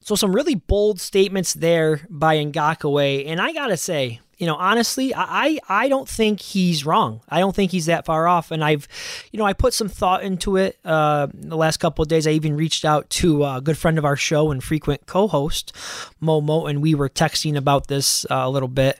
So 0.00 0.16
some 0.16 0.34
really 0.34 0.56
bold 0.56 1.00
statements 1.00 1.54
there 1.54 2.00
by 2.10 2.36
Ngakoue, 2.36 3.24
and 3.28 3.40
I 3.40 3.52
gotta 3.52 3.76
say, 3.76 4.18
you 4.36 4.46
know, 4.46 4.56
honestly, 4.56 5.14
I 5.14 5.60
I 5.68 5.88
don't 5.88 6.08
think 6.08 6.40
he's 6.40 6.84
wrong. 6.84 7.20
I 7.28 7.38
don't 7.38 7.54
think 7.54 7.70
he's 7.70 7.86
that 7.86 8.04
far 8.04 8.26
off. 8.26 8.50
And 8.50 8.64
I've, 8.64 8.88
you 9.30 9.38
know, 9.38 9.44
I 9.44 9.52
put 9.52 9.74
some 9.74 9.88
thought 9.88 10.24
into 10.24 10.56
it 10.56 10.76
uh, 10.84 11.28
the 11.32 11.56
last 11.56 11.76
couple 11.76 12.02
of 12.02 12.08
days. 12.08 12.26
I 12.26 12.32
even 12.32 12.56
reached 12.56 12.84
out 12.84 13.08
to 13.10 13.44
a 13.44 13.60
good 13.60 13.78
friend 13.78 13.96
of 13.96 14.04
our 14.04 14.16
show 14.16 14.50
and 14.50 14.64
frequent 14.64 15.06
co-host 15.06 15.72
Momo, 16.20 16.68
and 16.68 16.82
we 16.82 16.96
were 16.96 17.08
texting 17.08 17.56
about 17.56 17.86
this 17.86 18.24
uh, 18.24 18.42
a 18.42 18.50
little 18.50 18.68
bit. 18.68 18.98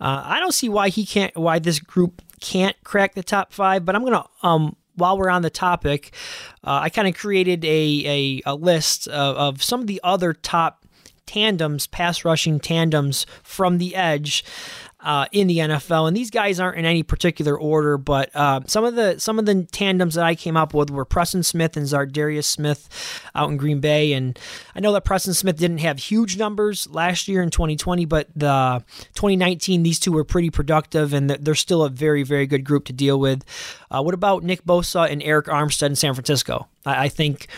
Uh, 0.00 0.22
I 0.24 0.40
don't 0.40 0.52
see 0.52 0.68
why 0.68 0.88
he 0.88 1.06
can't, 1.06 1.36
why 1.36 1.58
this 1.58 1.78
group 1.78 2.22
can't 2.40 2.76
crack 2.84 3.14
the 3.14 3.22
top 3.22 3.52
five. 3.52 3.84
But 3.84 3.96
I'm 3.96 4.04
gonna 4.04 4.26
um 4.42 4.76
while 4.96 5.18
we're 5.18 5.30
on 5.30 5.42
the 5.42 5.50
topic, 5.50 6.12
uh, 6.64 6.80
I 6.82 6.88
kind 6.88 7.06
of 7.06 7.14
created 7.14 7.64
a, 7.64 7.68
a, 7.68 8.42
a 8.46 8.54
list 8.54 9.06
of, 9.08 9.36
of, 9.36 9.62
some 9.62 9.80
of 9.80 9.86
the 9.86 10.00
other 10.02 10.32
top 10.32 10.86
tandems, 11.26 11.86
pass 11.86 12.24
rushing 12.24 12.58
tandems 12.58 13.26
from 13.42 13.78
the 13.78 13.94
edge 13.94 14.42
uh, 15.06 15.26
in 15.30 15.46
the 15.46 15.58
NFL, 15.58 16.08
and 16.08 16.16
these 16.16 16.32
guys 16.32 16.58
aren't 16.58 16.78
in 16.78 16.84
any 16.84 17.04
particular 17.04 17.56
order, 17.56 17.96
but 17.96 18.28
uh, 18.34 18.60
some 18.66 18.84
of 18.84 18.96
the 18.96 19.20
some 19.20 19.38
of 19.38 19.46
the 19.46 19.62
tandems 19.70 20.16
that 20.16 20.24
I 20.24 20.34
came 20.34 20.56
up 20.56 20.74
with 20.74 20.90
were 20.90 21.04
Preston 21.04 21.44
Smith 21.44 21.76
and 21.76 21.86
Za'Darius 21.86 22.44
Smith 22.44 23.22
out 23.32 23.48
in 23.48 23.56
Green 23.56 23.78
Bay, 23.78 24.14
and 24.14 24.36
I 24.74 24.80
know 24.80 24.92
that 24.92 25.04
Preston 25.04 25.32
Smith 25.32 25.58
didn't 25.58 25.78
have 25.78 26.00
huge 26.00 26.36
numbers 26.36 26.88
last 26.88 27.28
year 27.28 27.40
in 27.40 27.50
2020, 27.50 28.04
but 28.04 28.28
the 28.34 28.84
2019 29.14 29.84
these 29.84 30.00
two 30.00 30.10
were 30.10 30.24
pretty 30.24 30.50
productive, 30.50 31.12
and 31.12 31.30
they're 31.30 31.54
still 31.54 31.84
a 31.84 31.88
very 31.88 32.24
very 32.24 32.48
good 32.48 32.64
group 32.64 32.84
to 32.86 32.92
deal 32.92 33.20
with. 33.20 33.44
Uh, 33.88 34.02
what 34.02 34.12
about 34.12 34.42
Nick 34.42 34.64
Bosa 34.64 35.08
and 35.08 35.22
Arik 35.22 35.44
Armstead 35.44 35.86
in 35.86 35.96
San 35.96 36.14
Francisco? 36.14 36.66
I, 36.86 37.08
think 37.08 37.48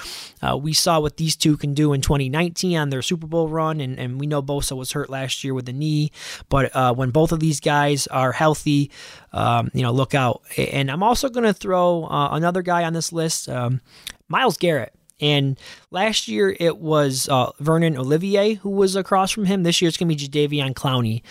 uh, 0.42 0.56
we 0.56 0.72
saw 0.72 1.00
what 1.00 1.16
these 1.16 1.36
two 1.36 1.56
can 1.56 1.74
do 1.74 1.92
in 1.92 2.00
2019 2.00 2.76
on 2.76 2.90
their 2.90 3.02
Super 3.02 3.26
Bowl 3.26 3.48
run, 3.48 3.80
and, 3.80 3.98
and 3.98 4.18
we 4.18 4.26
know 4.26 4.42
Bosa 4.42 4.76
was 4.76 4.92
hurt 4.92 5.10
last 5.10 5.44
year 5.44 5.54
with 5.54 5.66
the 5.66 5.72
knee. 5.72 6.10
But 6.48 6.74
uh, 6.74 6.94
when 6.94 7.10
both 7.10 7.32
of 7.32 7.40
these 7.40 7.60
guys 7.60 8.06
are 8.08 8.32
healthy, 8.32 8.90
um, 9.32 9.70
you 9.74 9.82
know, 9.82 9.92
look 9.92 10.14
out. 10.14 10.42
And 10.56 10.90
I'm 10.90 11.02
also 11.02 11.28
going 11.28 11.46
to 11.46 11.52
throw 11.52 12.04
uh, 12.04 12.30
another 12.32 12.62
guy 12.62 12.84
on 12.84 12.92
this 12.92 13.12
list, 13.12 13.48
um, 13.48 13.80
Myles 14.28 14.56
Garrett. 14.56 14.92
And 15.20 15.58
last 15.90 16.28
year 16.28 16.56
it 16.60 16.78
was 16.78 17.28
uh, 17.28 17.50
Vernon 17.58 17.96
Olivier 17.96 18.54
who 18.54 18.70
was 18.70 18.94
across 18.94 19.32
from 19.32 19.46
him. 19.46 19.62
This 19.62 19.82
year 19.82 19.88
it's 19.88 19.96
going 19.96 20.08
to 20.08 20.14
be 20.14 20.28
Jadeveon 20.28 20.74
Clowney. 20.74 21.22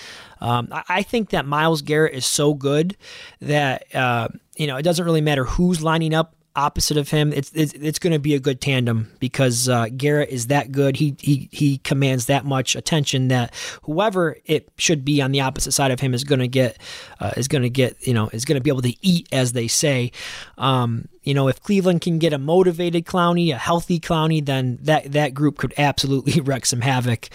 Um, 0.42 0.68
I, 0.72 0.84
I, 0.90 1.04
think 1.04 1.30
that 1.30 1.46
Myles 1.46 1.82
Garrett 1.82 2.14
is 2.14 2.26
so 2.26 2.54
good 2.54 2.98
that 3.40 3.96
uh, 3.96 4.28
you 4.56 4.68
know 4.68 4.76
it 4.76 4.84
doesn't 4.84 5.06
really 5.06 5.22
matter 5.22 5.46
who's 5.46 5.82
lining 5.82 6.14
up 6.14 6.36
opposite 6.58 6.98
of 6.98 7.10
him, 7.10 7.32
it's 7.32 7.52
it's, 7.54 7.74
it's 7.74 8.00
going 8.00 8.14
to 8.14 8.20
be 8.20 8.36
a 8.36 8.40
good 8.40 8.60
tandem 8.60 9.12
because 9.20 9.70
uh, 9.70 9.88
Garrett 9.96 10.30
is 10.30 10.48
that 10.48 10.72
good. 10.72 10.98
He 10.98 11.16
he 11.20 11.48
he 11.52 11.78
commands 11.78 12.26
that 12.26 12.44
much 12.44 12.76
attention 12.76 13.30
that 13.30 13.54
whoever 13.84 14.38
it 14.46 14.70
should 14.78 15.06
be 15.06 15.22
on 15.22 15.32
the 15.32 15.42
opposite 15.42 15.72
side 15.72 15.92
of 15.92 16.00
him 16.00 16.14
is 16.14 16.24
going 16.24 16.40
to 16.40 16.48
get 16.48 16.78
uh, 17.20 17.32
is 17.38 17.48
going 17.48 17.62
to 17.62 17.70
get 17.70 17.96
you 18.06 18.14
know 18.14 18.30
is 18.34 18.44
going 18.44 18.58
to 18.58 18.64
be 18.64 18.70
able 18.70 18.82
to 18.82 18.96
eat 19.02 19.30
as 19.32 19.54
they 19.54 19.68
say. 19.68 20.12
Um, 20.58 21.08
you 21.24 21.34
know, 21.34 21.48
if 21.48 21.62
Cleveland 21.62 22.02
can 22.02 22.20
get 22.20 22.34
a 22.34 22.38
motivated 22.38 23.06
Clowney, 23.06 23.54
a 23.54 23.58
healthy 23.58 24.00
Clowney, 24.00 24.44
then 24.44 24.80
that 24.82 25.12
that 25.12 25.34
group 25.34 25.58
could 25.58 25.74
absolutely 25.78 26.42
wreak 26.42 26.66
some 26.66 26.82
havoc. 26.82 27.30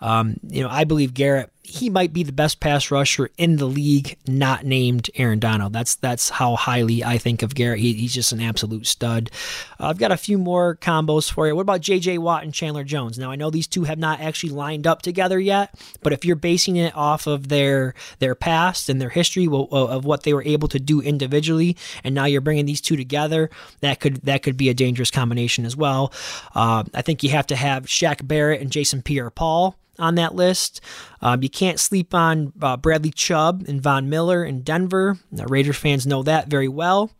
Um, 0.00 0.38
you 0.48 0.62
know, 0.62 0.68
I 0.68 0.84
believe 0.84 1.14
Garrett 1.14 1.51
he 1.64 1.88
might 1.88 2.12
be 2.12 2.24
the 2.24 2.32
best 2.32 2.58
pass 2.58 2.90
rusher 2.90 3.30
in 3.38 3.56
the 3.56 3.66
league, 3.66 4.16
not 4.26 4.64
named 4.64 5.08
Aaron 5.14 5.38
Donald. 5.38 5.72
That's 5.72 5.94
that's 5.94 6.28
how 6.28 6.56
highly 6.56 7.04
I 7.04 7.18
think 7.18 7.42
of 7.42 7.54
Garrett. 7.54 7.78
He, 7.78 7.92
he's 7.92 8.14
just 8.14 8.32
an 8.32 8.40
absolute 8.40 8.86
stud. 8.86 9.30
Uh, 9.78 9.86
I've 9.86 9.98
got 9.98 10.10
a 10.10 10.16
few 10.16 10.38
more 10.38 10.76
combos 10.76 11.30
for 11.30 11.46
you. 11.46 11.54
What 11.54 11.62
about 11.62 11.80
J.J. 11.80 12.18
Watt 12.18 12.42
and 12.42 12.52
Chandler 12.52 12.82
Jones? 12.82 13.16
Now 13.16 13.30
I 13.30 13.36
know 13.36 13.48
these 13.48 13.68
two 13.68 13.84
have 13.84 13.98
not 13.98 14.20
actually 14.20 14.50
lined 14.50 14.88
up 14.88 15.02
together 15.02 15.38
yet, 15.38 15.72
but 16.02 16.12
if 16.12 16.24
you're 16.24 16.34
basing 16.36 16.76
it 16.76 16.96
off 16.96 17.28
of 17.28 17.48
their 17.48 17.94
their 18.18 18.34
past 18.34 18.88
and 18.88 19.00
their 19.00 19.10
history 19.10 19.46
of 19.46 20.04
what 20.04 20.24
they 20.24 20.34
were 20.34 20.42
able 20.42 20.68
to 20.68 20.80
do 20.80 21.00
individually, 21.00 21.76
and 22.02 22.12
now 22.12 22.24
you're 22.24 22.40
bringing 22.40 22.66
these 22.66 22.80
two 22.80 22.96
together, 22.96 23.50
that 23.80 24.00
could 24.00 24.16
that 24.22 24.42
could 24.42 24.56
be 24.56 24.68
a 24.68 24.74
dangerous 24.74 25.12
combination 25.12 25.64
as 25.64 25.76
well. 25.76 26.12
Uh, 26.56 26.82
I 26.92 27.02
think 27.02 27.22
you 27.22 27.30
have 27.30 27.46
to 27.48 27.56
have 27.56 27.86
Shaq 27.86 28.26
Barrett 28.26 28.60
and 28.60 28.72
Jason 28.72 29.00
Pierre-Paul 29.02 29.76
on 29.98 30.14
that 30.16 30.34
list. 30.34 30.80
Um, 31.20 31.42
you 31.42 31.48
can't 31.48 31.80
sleep 31.80 32.14
on 32.14 32.52
uh, 32.60 32.76
Bradley 32.76 33.10
Chubb 33.10 33.64
and 33.68 33.80
Von 33.80 34.08
Miller 34.08 34.44
in 34.44 34.62
Denver. 34.62 35.18
Now, 35.30 35.44
Raiders 35.44 35.76
fans 35.76 36.06
know 36.06 36.22
that 36.22 36.48
very 36.48 36.68
well. 36.68 37.10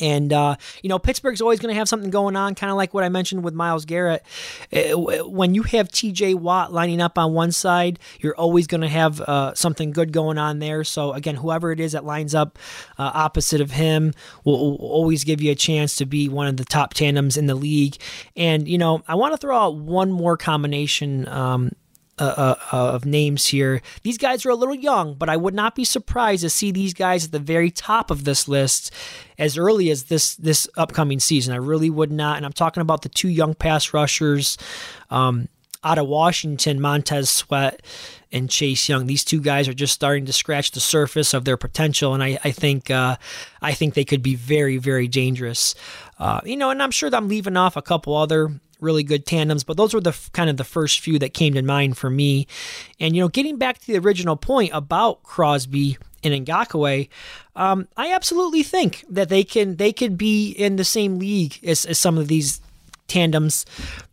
And, 0.00 0.32
uh, 0.32 0.56
you 0.82 0.88
know, 0.88 0.98
Pittsburgh's 0.98 1.40
always 1.40 1.60
going 1.60 1.72
to 1.72 1.78
have 1.78 1.88
something 1.88 2.10
going 2.10 2.36
on, 2.36 2.54
kind 2.54 2.70
of 2.70 2.76
like 2.76 2.94
what 2.94 3.04
I 3.04 3.08
mentioned 3.08 3.44
with 3.44 3.54
Myles 3.54 3.84
Garrett. 3.84 4.24
Uh, 4.72 4.98
when 5.28 5.54
you 5.54 5.62
have 5.64 5.88
TJ 5.88 6.34
Watt 6.36 6.72
lining 6.72 7.00
up 7.00 7.18
on 7.18 7.32
one 7.32 7.52
side, 7.52 7.98
you're 8.20 8.36
always 8.36 8.66
going 8.66 8.80
to 8.80 8.88
have 8.88 9.20
uh, 9.20 9.54
something 9.54 9.90
good 9.92 10.12
going 10.12 10.38
on 10.38 10.58
there. 10.58 10.84
So, 10.84 11.12
again, 11.12 11.36
whoever 11.36 11.72
it 11.72 11.80
is 11.80 11.92
that 11.92 12.04
lines 12.04 12.34
up 12.34 12.58
uh, 12.98 13.10
opposite 13.14 13.60
of 13.60 13.72
him 13.72 14.12
will, 14.44 14.78
will, 14.78 14.90
always 14.90 15.24
give 15.24 15.40
you 15.40 15.52
a 15.52 15.54
chance 15.54 15.96
to 15.96 16.06
be 16.06 16.28
one 16.28 16.46
of 16.46 16.56
the 16.56 16.64
top 16.64 16.94
tandems 16.94 17.36
in 17.36 17.46
the 17.46 17.54
league. 17.54 17.96
And, 18.36 18.68
you 18.68 18.78
know, 18.78 19.02
I 19.06 19.14
want 19.14 19.32
to 19.34 19.38
throw 19.38 19.56
out 19.56 19.76
one 19.76 20.10
more 20.10 20.36
combination 20.36 21.28
um, 21.28 21.70
uh, 22.20 22.54
uh, 22.72 22.92
of 22.92 23.04
names 23.04 23.46
here. 23.46 23.80
These 24.02 24.18
guys 24.18 24.44
are 24.44 24.50
a 24.50 24.54
little 24.54 24.74
young, 24.74 25.14
but 25.14 25.28
I 25.28 25.36
would 25.36 25.54
not 25.54 25.74
be 25.74 25.84
surprised 25.84 26.42
to 26.42 26.50
see 26.50 26.70
these 26.70 26.94
guys 26.94 27.24
at 27.24 27.32
the 27.32 27.38
very 27.38 27.70
top 27.70 28.10
of 28.10 28.24
this 28.24 28.46
list 28.46 28.92
as 29.38 29.56
early 29.56 29.90
as 29.90 30.04
this 30.04 30.34
this 30.36 30.68
upcoming 30.76 31.20
season. 31.20 31.54
I 31.54 31.58
really 31.58 31.90
would 31.90 32.12
not, 32.12 32.36
and 32.36 32.46
I'm 32.46 32.52
talking 32.52 32.80
about 32.80 33.02
the 33.02 33.08
two 33.08 33.28
young 33.28 33.54
pass 33.54 33.94
rushers 33.94 34.58
um, 35.10 35.48
out 35.82 35.98
of 35.98 36.06
Washington, 36.06 36.80
Montez 36.80 37.30
Sweat 37.30 37.82
and 38.32 38.50
Chase 38.50 38.88
Young. 38.88 39.06
These 39.06 39.24
two 39.24 39.40
guys 39.40 39.66
are 39.66 39.74
just 39.74 39.94
starting 39.94 40.26
to 40.26 40.32
scratch 40.32 40.72
the 40.72 40.80
surface 40.80 41.34
of 41.34 41.44
their 41.44 41.56
potential, 41.56 42.14
and 42.14 42.22
I, 42.22 42.38
I 42.44 42.50
think 42.50 42.90
uh, 42.90 43.16
I 43.62 43.72
think 43.72 43.94
they 43.94 44.04
could 44.04 44.22
be 44.22 44.34
very 44.34 44.76
very 44.76 45.08
dangerous. 45.08 45.74
Uh, 46.18 46.40
you 46.44 46.56
know, 46.56 46.70
and 46.70 46.82
I'm 46.82 46.90
sure 46.90 47.08
that 47.08 47.16
I'm 47.16 47.28
leaving 47.28 47.56
off 47.56 47.76
a 47.76 47.82
couple 47.82 48.14
other 48.14 48.60
really 48.80 49.02
good 49.02 49.26
tandems, 49.26 49.64
but 49.64 49.76
those 49.76 49.94
were 49.94 50.00
the 50.00 50.16
kind 50.32 50.50
of 50.50 50.56
the 50.56 50.64
first 50.64 51.00
few 51.00 51.18
that 51.18 51.34
came 51.34 51.54
to 51.54 51.62
mind 51.62 51.96
for 51.96 52.10
me. 52.10 52.46
And 52.98 53.14
you 53.14 53.22
know, 53.22 53.28
getting 53.28 53.56
back 53.56 53.78
to 53.78 53.86
the 53.86 53.98
original 53.98 54.36
point 54.36 54.70
about 54.72 55.22
Crosby 55.22 55.98
and 56.22 56.46
Ngakoue, 56.46 57.08
um, 57.56 57.88
I 57.96 58.12
absolutely 58.12 58.62
think 58.62 59.04
that 59.08 59.28
they 59.28 59.44
can 59.44 59.76
they 59.76 59.92
could 59.92 60.16
be 60.18 60.50
in 60.50 60.76
the 60.76 60.84
same 60.84 61.18
league 61.18 61.58
as, 61.64 61.84
as 61.84 61.98
some 61.98 62.18
of 62.18 62.28
these 62.28 62.60
tandems 63.10 63.66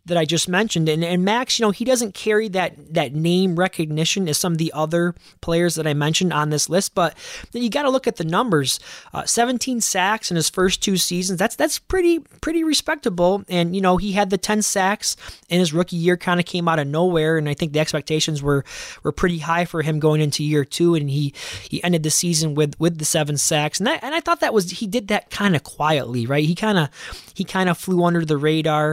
that 0.08 0.18
I 0.18 0.24
just 0.24 0.48
mentioned. 0.48 0.88
And, 0.88 1.04
and 1.04 1.24
Maxx, 1.24 1.58
you 1.58 1.64
know, 1.64 1.70
he 1.70 1.84
doesn't 1.84 2.14
carry 2.14 2.48
that 2.48 2.94
that 2.94 3.14
name 3.14 3.56
recognition 3.56 4.28
as 4.28 4.38
some 4.38 4.52
of 4.52 4.58
the 4.58 4.72
other 4.74 5.14
players 5.40 5.76
that 5.76 5.86
I 5.86 5.94
mentioned 5.94 6.32
on 6.32 6.50
this 6.50 6.68
list. 6.68 6.94
But 6.94 7.16
then 7.52 7.62
you 7.62 7.70
got 7.70 7.82
to 7.82 7.90
look 7.90 8.06
at 8.06 8.16
the 8.16 8.24
numbers: 8.24 8.80
uh, 9.14 9.24
17 9.24 9.80
sacks 9.80 10.30
in 10.30 10.36
his 10.36 10.50
first 10.50 10.82
two 10.82 10.96
seasons. 10.96 11.38
That's 11.38 11.56
that's 11.56 11.78
pretty 11.78 12.18
pretty 12.40 12.64
respectable. 12.64 13.44
And 13.48 13.76
you 13.76 13.82
know, 13.82 13.96
he 13.96 14.12
had 14.12 14.30
the 14.30 14.38
10 14.38 14.62
sacks 14.62 15.16
in 15.48 15.60
his 15.60 15.72
rookie 15.72 15.96
year, 15.96 16.16
kind 16.16 16.40
of 16.40 16.46
came 16.46 16.68
out 16.68 16.78
of 16.78 16.86
nowhere. 16.86 17.38
And 17.38 17.48
I 17.48 17.54
think 17.54 17.72
the 17.72 17.80
expectations 17.80 18.42
were 18.42 18.64
were 19.02 19.12
pretty 19.12 19.38
high 19.38 19.64
for 19.64 19.82
him 19.82 20.00
going 20.00 20.20
into 20.20 20.42
year 20.42 20.64
two. 20.64 20.94
And 20.94 21.08
he 21.08 21.34
he 21.68 21.82
ended 21.84 22.02
the 22.02 22.10
season 22.10 22.54
with 22.54 22.74
with 22.80 22.98
the 22.98 23.04
seven 23.04 23.36
sacks. 23.36 23.78
And 23.78 23.88
I, 23.88 23.94
and 24.02 24.14
I 24.14 24.20
thought 24.20 24.40
that 24.40 24.54
was 24.54 24.70
he 24.70 24.86
did 24.86 25.08
that 25.08 25.30
kind 25.30 25.54
of 25.54 25.62
quietly, 25.62 26.26
right? 26.26 26.44
He 26.44 26.54
kind 26.54 26.78
of 26.78 26.88
he 27.34 27.44
kind 27.44 27.68
of 27.68 27.78
flew 27.78 28.02
under 28.04 28.24
the 28.24 28.36
radar. 28.36 28.87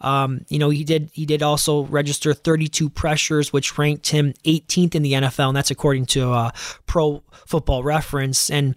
Um, 0.00 0.44
you 0.48 0.58
know, 0.58 0.70
he 0.70 0.84
did 0.84 1.10
he 1.12 1.26
did 1.26 1.42
also 1.42 1.84
register 1.84 2.32
32 2.32 2.88
pressures, 2.90 3.52
which 3.52 3.76
ranked 3.76 4.08
him 4.08 4.32
18th 4.44 4.94
in 4.94 5.02
the 5.02 5.12
NFL, 5.12 5.48
and 5.48 5.56
that's 5.56 5.70
according 5.70 6.06
to 6.06 6.32
uh, 6.32 6.50
Pro 6.86 7.22
Football 7.46 7.82
Reference. 7.82 8.50
And 8.50 8.74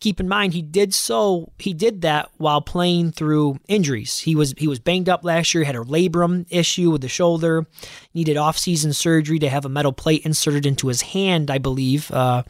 keep 0.00 0.20
in 0.20 0.28
mind 0.28 0.54
he 0.54 0.62
did 0.62 0.94
so 0.94 1.50
he 1.58 1.74
did 1.74 2.02
that 2.02 2.30
while 2.36 2.60
playing 2.60 3.12
through 3.12 3.58
injuries. 3.68 4.18
He 4.20 4.34
was 4.34 4.54
he 4.56 4.68
was 4.68 4.78
banged 4.78 5.08
up 5.08 5.24
last 5.24 5.54
year 5.54 5.64
had 5.64 5.74
a 5.74 5.80
labrum 5.80 6.46
issue 6.50 6.90
with 6.90 7.00
the 7.00 7.08
shoulder 7.08 7.66
needed 8.14 8.36
off-season 8.36 8.92
surgery 8.92 9.38
to 9.38 9.48
have 9.48 9.64
a 9.64 9.68
metal 9.68 9.92
plate 9.92 10.24
inserted 10.24 10.66
into 10.66 10.88
his 10.88 11.02
hand 11.02 11.50
i 11.50 11.58
believe. 11.58 12.10
Uh, 12.10 12.42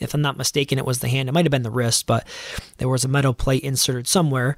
if 0.00 0.14
i'm 0.14 0.22
not 0.22 0.36
mistaken 0.36 0.78
it 0.78 0.84
was 0.84 1.00
the 1.00 1.08
hand. 1.08 1.28
It 1.28 1.32
might 1.32 1.44
have 1.44 1.52
been 1.52 1.62
the 1.62 1.70
wrist 1.70 2.06
but 2.06 2.26
there 2.78 2.88
was 2.88 3.04
a 3.04 3.08
metal 3.08 3.34
plate 3.34 3.62
inserted 3.62 4.06
somewhere 4.06 4.56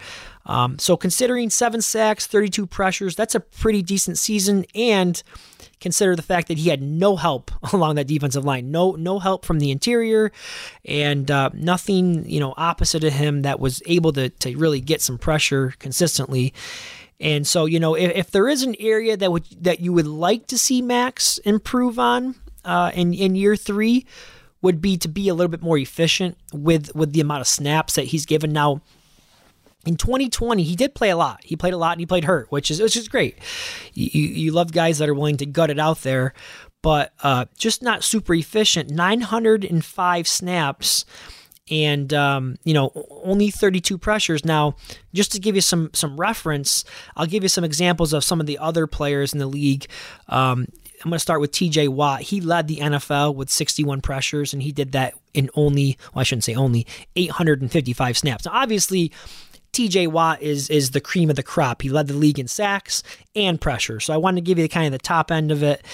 um, 0.49 0.78
so 0.78 0.97
considering 0.97 1.50
seven 1.50 1.83
sacks 1.83 2.26
32 2.26 2.67
pressures 2.67 3.14
that's 3.14 3.35
a 3.35 3.40
pretty 3.40 3.83
decent 3.83 4.19
season. 4.19 4.64
And 4.75 5.23
consider 5.81 6.17
the 6.17 6.23
fact 6.23 6.49
that 6.49 6.59
he 6.59 6.71
had 6.71 6.83
no 6.83 7.17
help 7.17 7.50
along 7.73 7.97
that 7.97 8.07
defensive 8.07 8.45
line, 8.45 8.71
no 8.71 8.93
no 8.93 9.19
help 9.19 9.45
from 9.45 9.59
the 9.59 9.71
interior, 9.71 10.33
and 10.85 11.31
uh, 11.31 11.50
nothing 11.52 12.28
you 12.28 12.40
know 12.40 12.55
opposite 12.57 13.05
of 13.05 13.12
him 13.12 13.43
that 13.43 13.61
was 13.61 13.83
able 13.87 14.12
to 14.14 14.31
to 14.31 14.57
really 14.57 14.81
get 14.81 15.02
some 15.02 15.19
pressure 15.19 15.75
consistently. 15.78 16.55
And 17.21 17.47
so 17.47 17.67
you 17.67 17.78
know 17.78 17.95
if, 17.95 18.12
if 18.17 18.31
there 18.31 18.49
is 18.49 18.62
an 18.62 18.75
area 18.81 19.17
that 19.17 19.31
would 19.31 19.45
that 19.62 19.81
you 19.81 19.93
would 19.93 20.07
like 20.07 20.47
to 20.49 20.59
see 20.59 20.81
Maxx 20.81 21.38
improve 21.38 21.99
on 21.99 22.35
uh, 22.64 22.90
in 22.95 23.12
in 23.12 23.35
year 23.35 23.57
three 23.57 24.07
would 24.61 24.81
be 24.81 24.97
to 24.97 25.09
be 25.09 25.28
a 25.28 25.35
little 25.35 25.50
bit 25.50 25.62
more 25.62 25.78
efficient 25.78 26.37
with 26.52 26.95
with 26.95 27.12
the 27.12 27.21
amount 27.21 27.43
of 27.43 27.47
snaps 27.47 27.95
that 27.95 28.07
he's 28.07 28.26
given. 28.26 28.52
Now 28.52 28.81
in 29.88 29.97
2020, 29.97 30.62
he 30.62 30.76
did 30.76 30.95
play 30.95 31.09
a 31.09 31.16
lot. 31.16 31.40
He 31.42 31.57
played 31.57 31.73
a 31.73 31.78
lot 31.78 31.92
and 31.92 32.00
he 32.00 32.07
played 32.07 32.25
hurt, 32.25 32.52
which 32.52 32.71
is 32.71 32.80
which 32.80 32.97
is 32.97 33.09
great. 33.09 33.38
You, 33.95 34.23
you 34.23 34.52
love 34.52 34.71
guys 34.71 34.99
that 34.99 35.09
are 35.09 35.14
willing 35.14 35.38
to 35.38 35.47
gut 35.47 35.71
it 35.71 35.78
out 35.78 36.02
there. 36.02 36.35
but 36.83 37.12
uh, 37.23 37.47
just 37.57 37.83
not 37.83 38.04
super 38.04 38.35
efficient. 38.35 38.90
905 38.90 40.28
snaps 40.28 41.04
and 41.71 42.12
um, 42.14 42.57
you 42.64 42.75
know 42.75 42.90
only 43.25 43.50
32 43.50 43.99
pressures 43.99 44.45
now 44.45 44.76
just 45.14 45.33
to 45.33 45.40
give 45.40 45.54
you 45.54 45.61
some 45.61 45.90
some 45.92 46.18
reference 46.18 46.85
i'll 47.16 47.26
give 47.26 47.42
you 47.42 47.49
some 47.49 47.64
examples 47.64 48.12
of 48.12 48.25
some 48.25 48.40
of 48.40 48.47
the 48.47 48.59
other 48.59 48.87
players 48.87 49.33
in 49.33 49.38
the 49.38 49.47
league 49.47 49.87
um, 50.28 50.66
i'm 51.04 51.11
going 51.11 51.12
to 51.12 51.18
start 51.18 51.40
with 51.40 51.52
tj 51.52 51.88
watt 51.88 52.23
he 52.23 52.40
led 52.40 52.68
the 52.68 52.78
nfl 52.78 53.35
with 53.35 53.50
61 53.50 54.00
pressures 54.00 54.52
and 54.52 54.62
he 54.62 54.73
did 54.73 54.92
that 54.92 55.14
in 55.35 55.50
only 55.54 55.99
well 56.14 56.21
i 56.21 56.23
shouldn't 56.23 56.45
say 56.45 56.54
only 56.54 56.87
855 57.16 58.16
snaps 58.18 58.45
now 58.45 58.52
obviously 58.54 59.12
TJ 59.73 60.09
Watt 60.09 60.43
is 60.43 60.71
is 60.71 60.91
the 60.91 61.01
cream 61.01 61.31
of 61.31 61.37
the 61.37 61.43
crop. 61.43 61.83
He 61.83 61.89
led 61.89 62.09
the 62.09 62.15
league 62.15 62.39
in 62.39 62.49
sacks 62.49 63.03
and 63.35 63.61
pressure. 63.61 64.01
So 64.01 64.15
I 64.15 64.17
wanted 64.17 64.37
to 64.37 64.47
give 64.47 64.59
you 64.59 64.65
the 64.65 64.69
kind 64.69 64.87
of 64.87 64.93
the 64.93 64.99
top 64.99 65.31
end 65.31 65.51
of 65.51 65.63
it. 65.63 65.85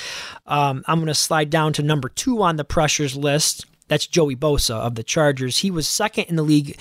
Um, 0.47 0.85
I'm 0.87 0.99
going 0.99 1.09
to 1.09 1.14
slide 1.14 1.50
down 1.50 1.73
to 1.75 1.83
number 1.83 2.09
two 2.09 2.43
on 2.43 2.57
the 2.57 2.64
pressures 2.64 3.16
list. 3.16 3.66
That's 3.88 4.07
Joey 4.07 4.37
Bosa 4.37 4.75
of 4.75 4.95
the 4.95 5.02
Chargers. 5.02 5.59
He 5.59 5.71
was 5.71 5.87
second 5.87 6.25
in 6.25 6.37
the 6.37 6.43
league 6.43 6.78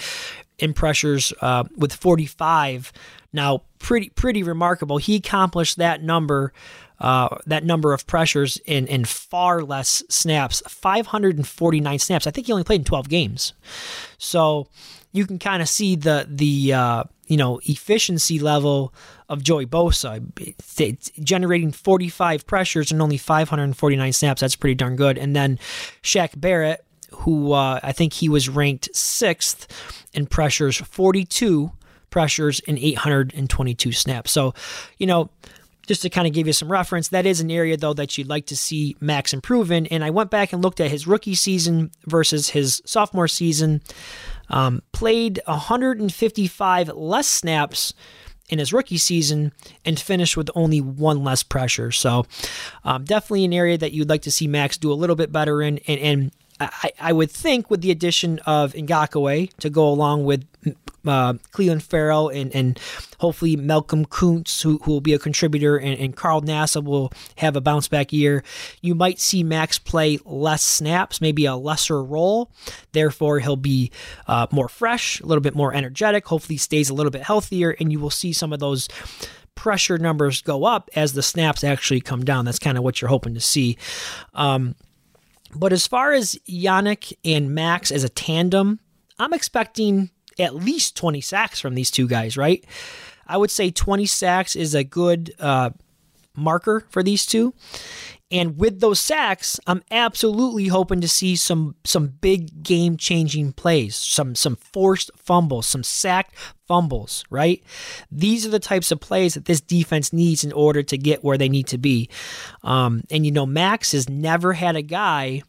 in 0.59 0.73
pressures 0.73 1.33
uh, 1.41 1.63
with 1.75 1.93
45. 1.93 2.93
Now, 3.33 3.63
pretty 3.79 4.09
pretty 4.09 4.43
remarkable. 4.43 4.97
He 4.97 5.15
accomplished 5.15 5.77
that 5.77 6.03
number. 6.03 6.53
Uh, 6.99 7.37
that 7.47 7.65
number 7.65 7.91
of 7.91 8.07
pressures 8.07 8.57
in, 8.65 8.87
in 8.87 9.03
far 9.03 9.61
less 9.61 10.03
snaps 10.09 10.61
549 10.69 11.99
snaps 11.99 12.27
i 12.27 12.31
think 12.31 12.47
he 12.47 12.53
only 12.53 12.63
played 12.63 12.79
in 12.79 12.85
12 12.85 13.09
games 13.09 13.53
so 14.17 14.69
you 15.13 15.25
can 15.25 15.39
kind 15.39 15.61
of 15.61 15.69
see 15.69 15.95
the 15.95 16.27
the 16.27 16.73
uh, 16.73 17.03
you 17.27 17.37
know 17.37 17.61
efficiency 17.63 18.39
level 18.39 18.93
of 19.29 19.41
Joey 19.41 19.65
Bosa. 19.65 20.21
It's 20.79 21.11
generating 21.21 21.71
45 21.71 22.45
pressures 22.45 22.91
and 22.91 23.01
only 23.01 23.17
549 23.17 24.11
snaps. 24.11 24.41
That's 24.41 24.55
pretty 24.55 24.75
darn 24.75 24.95
good. 24.95 25.17
And 25.17 25.35
then 25.35 25.57
Shaq 26.01 26.39
Barrett, 26.39 26.83
who 27.11 27.53
uh, 27.53 27.79
I 27.81 27.93
think 27.93 28.13
he 28.13 28.27
was 28.27 28.49
ranked 28.49 28.93
sixth 28.93 29.67
in 30.13 30.27
pressures, 30.27 30.77
42 30.77 31.71
pressures 32.09 32.61
and 32.67 32.77
822 32.77 33.91
snaps. 33.91 34.31
So, 34.31 34.53
you 34.97 35.07
know, 35.07 35.29
just 35.87 36.01
to 36.03 36.09
kind 36.09 36.27
of 36.27 36.33
give 36.33 36.47
you 36.47 36.53
some 36.53 36.71
reference, 36.71 37.09
that 37.09 37.25
is 37.25 37.41
an 37.41 37.51
area 37.51 37.75
though 37.75 37.93
that 37.93 38.17
you'd 38.17 38.29
like 38.29 38.45
to 38.47 38.55
see 38.55 38.95
Maxx 38.99 39.33
improve 39.33 39.71
in. 39.71 39.87
And 39.87 40.03
I 40.03 40.11
went 40.11 40.29
back 40.29 40.53
and 40.53 40.61
looked 40.61 40.79
at 40.79 40.91
his 40.91 41.07
rookie 41.07 41.35
season 41.35 41.91
versus 42.05 42.49
his 42.49 42.81
sophomore 42.85 43.27
season. 43.27 43.81
Um, 44.49 44.81
played 44.91 45.41
155 45.45 46.89
less 46.89 47.27
snaps 47.27 47.93
in 48.49 48.59
his 48.59 48.73
rookie 48.73 48.97
season 48.97 49.51
and 49.85 49.99
finished 49.99 50.35
with 50.35 50.49
only 50.53 50.81
one 50.81 51.23
less 51.23 51.43
pressure. 51.43 51.91
So, 51.91 52.25
um, 52.83 53.05
definitely 53.05 53.45
an 53.45 53.53
area 53.53 53.77
that 53.77 53.93
you'd 53.93 54.09
like 54.09 54.23
to 54.23 54.31
see 54.31 54.47
Maxx 54.47 54.77
do 54.77 54.91
a 54.91 54.95
little 54.95 55.15
bit 55.15 55.31
better 55.31 55.61
in. 55.61 55.79
And, 55.87 55.99
and 55.99 56.31
I, 56.59 56.91
I, 56.99 57.13
would 57.13 57.31
think 57.31 57.69
with 57.69 57.81
the 57.81 57.91
addition 57.91 58.39
of 58.45 58.73
Ngakoue 58.73 59.53
to 59.57 59.69
go 59.69 59.87
along 59.89 60.25
with 60.25 60.45
uh, 61.05 61.33
Clelin 61.51 61.81
Ferrell 61.81 62.29
and, 62.29 62.53
and 62.55 62.79
hopefully 63.19 63.55
Malcolm 63.55 64.05
Koonce, 64.05 64.61
who, 64.61 64.79
who 64.83 64.91
will 64.91 65.01
be 65.01 65.13
a 65.13 65.19
contributor, 65.19 65.77
and, 65.77 65.99
and 65.99 66.15
Carl 66.15 66.41
Nassib 66.41 66.85
will 66.85 67.11
have 67.37 67.55
a 67.55 67.61
bounce 67.61 67.87
back 67.87 68.13
year. 68.13 68.43
You 68.81 68.95
might 68.95 69.19
see 69.19 69.43
Maxx 69.43 69.79
play 69.79 70.19
less 70.25 70.63
snaps, 70.63 71.21
maybe 71.21 71.45
a 71.45 71.55
lesser 71.55 72.03
role. 72.03 72.51
Therefore, 72.91 73.39
he'll 73.39 73.55
be 73.55 73.91
uh, 74.27 74.47
more 74.51 74.69
fresh, 74.69 75.19
a 75.19 75.25
little 75.25 75.41
bit 75.41 75.55
more 75.55 75.73
energetic. 75.73 76.27
Hopefully, 76.27 76.57
stays 76.57 76.89
a 76.89 76.93
little 76.93 77.11
bit 77.11 77.23
healthier, 77.23 77.71
and 77.79 77.91
you 77.91 77.99
will 77.99 78.09
see 78.09 78.33
some 78.33 78.53
of 78.53 78.59
those 78.59 78.87
pressure 79.55 79.97
numbers 79.97 80.41
go 80.41 80.65
up 80.65 80.89
as 80.95 81.13
the 81.13 81.23
snaps 81.23 81.63
actually 81.63 82.01
come 82.01 82.25
down. 82.25 82.45
That's 82.45 82.59
kind 82.59 82.77
of 82.77 82.83
what 82.83 83.01
you're 83.01 83.09
hoping 83.09 83.33
to 83.35 83.39
see. 83.39 83.77
Um, 84.33 84.75
but 85.55 85.71
as 85.71 85.85
far 85.85 86.13
as 86.13 86.37
Yannick 86.49 87.13
and 87.23 87.53
Maxx 87.53 87.91
as 87.91 88.03
a 88.03 88.09
tandem, 88.09 88.79
I'm 89.19 89.33
expecting 89.33 90.09
at 90.39 90.55
least 90.55 90.95
20 90.95 91.21
sacks 91.21 91.59
from 91.59 91.75
these 91.75 91.91
two 91.91 92.07
guys, 92.07 92.37
right? 92.37 92.63
I 93.27 93.37
would 93.37 93.51
say 93.51 93.71
20 93.71 94.05
sacks 94.05 94.55
is 94.55 94.75
a 94.75 94.83
good 94.83 95.33
uh, 95.39 95.71
marker 96.35 96.85
for 96.89 97.03
these 97.03 97.25
two. 97.25 97.53
And 98.31 98.57
with 98.57 98.79
those 98.79 98.99
sacks, 98.99 99.59
I'm 99.67 99.83
absolutely 99.91 100.67
hoping 100.67 101.01
to 101.01 101.07
see 101.07 101.35
some 101.35 101.75
some 101.83 102.07
big 102.07 102.63
game 102.63 102.97
changing 102.97 103.53
plays, 103.53 103.95
some 103.95 104.33
some 104.33 104.55
forced 104.55 105.11
fumbles, 105.15 105.67
some 105.67 105.83
sacked 105.83 106.35
fumbles, 106.67 107.23
right? 107.29 107.61
These 108.11 108.43
are 108.47 108.49
the 108.49 108.57
types 108.57 108.91
of 108.91 108.99
plays 108.99 109.35
that 109.35 109.45
this 109.45 109.61
defense 109.61 110.11
needs 110.11 110.43
in 110.43 110.51
order 110.51 110.81
to 110.81 110.97
get 110.97 111.23
where 111.23 111.37
they 111.37 111.47
need 111.47 111.67
to 111.67 111.77
be. 111.77 112.09
Um, 112.63 113.03
and 113.11 113.23
you 113.23 113.31
know, 113.31 113.45
Maxx 113.45 113.91
has 113.91 114.09
never 114.09 114.53
had 114.53 114.75
a 114.75 114.81
guy 114.81 115.43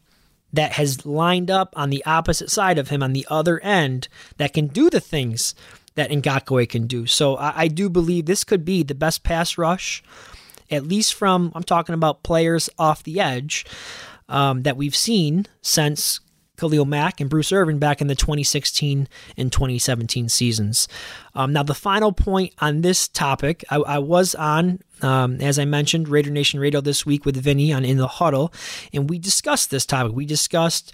that 0.55 0.73
has 0.73 1.05
lined 1.05 1.51
up 1.51 1.73
on 1.75 1.89
the 1.89 2.03
opposite 2.05 2.49
side 2.49 2.77
of 2.77 2.89
him 2.89 3.03
on 3.03 3.13
the 3.13 3.27
other 3.29 3.59
end 3.59 4.07
that 4.37 4.53
can 4.53 4.67
do 4.67 4.89
the 4.89 4.99
things 4.99 5.53
that 5.95 6.09
Ngakoue 6.09 6.67
can 6.67 6.87
do. 6.87 7.05
So 7.05 7.35
I, 7.37 7.63
I 7.63 7.67
do 7.67 7.89
believe 7.89 8.25
this 8.25 8.43
could 8.43 8.65
be 8.65 8.83
the 8.83 8.95
best 8.95 9.23
pass 9.23 9.57
rush, 9.57 10.03
at 10.69 10.85
least 10.85 11.13
from 11.13 11.51
I'm 11.55 11.63
talking 11.63 11.95
about 11.95 12.23
players 12.23 12.69
off 12.77 13.03
the 13.03 13.19
edge 13.19 13.65
um, 14.27 14.63
that 14.63 14.77
we've 14.77 14.95
seen 14.95 15.45
since 15.61 16.19
Khalil 16.57 16.85
Mack 16.85 17.19
and 17.19 17.29
Bruce 17.29 17.51
Irvin 17.51 17.79
back 17.79 18.01
in 18.01 18.07
the 18.07 18.15
2016 18.15 19.07
and 19.37 19.51
2017 19.51 20.29
seasons. 20.29 20.87
Um, 21.33 21.53
now, 21.53 21.63
the 21.63 21.73
final 21.73 22.11
point 22.11 22.53
on 22.59 22.81
this 22.81 23.07
topic, 23.07 23.63
I, 23.69 23.77
I 23.77 23.97
was 23.99 24.35
on, 24.35 24.79
um, 25.01 25.41
as 25.41 25.59
I 25.59 25.65
mentioned, 25.65 26.07
Raider 26.07 26.31
Nation 26.31 26.59
Radio 26.59 26.81
this 26.81 27.05
week 27.05 27.25
with 27.25 27.37
Vinny 27.37 27.73
on 27.73 27.85
In 27.85 27.97
the 27.97 28.07
Huddle, 28.07 28.53
and 28.93 29.09
we 29.09 29.19
discussed 29.19 29.71
this 29.71 29.85
topic. 29.85 30.13
We 30.13 30.25
discussed 30.25 30.93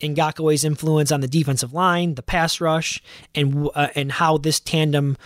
Ngakoue's 0.00 0.64
influence 0.64 1.12
on 1.12 1.20
the 1.20 1.28
defensive 1.28 1.72
line, 1.72 2.14
the 2.14 2.22
pass 2.22 2.60
rush, 2.60 3.02
and 3.34 3.68
uh, 3.74 3.88
and 3.94 4.12
how 4.12 4.38
this 4.38 4.60
tandem. 4.60 5.16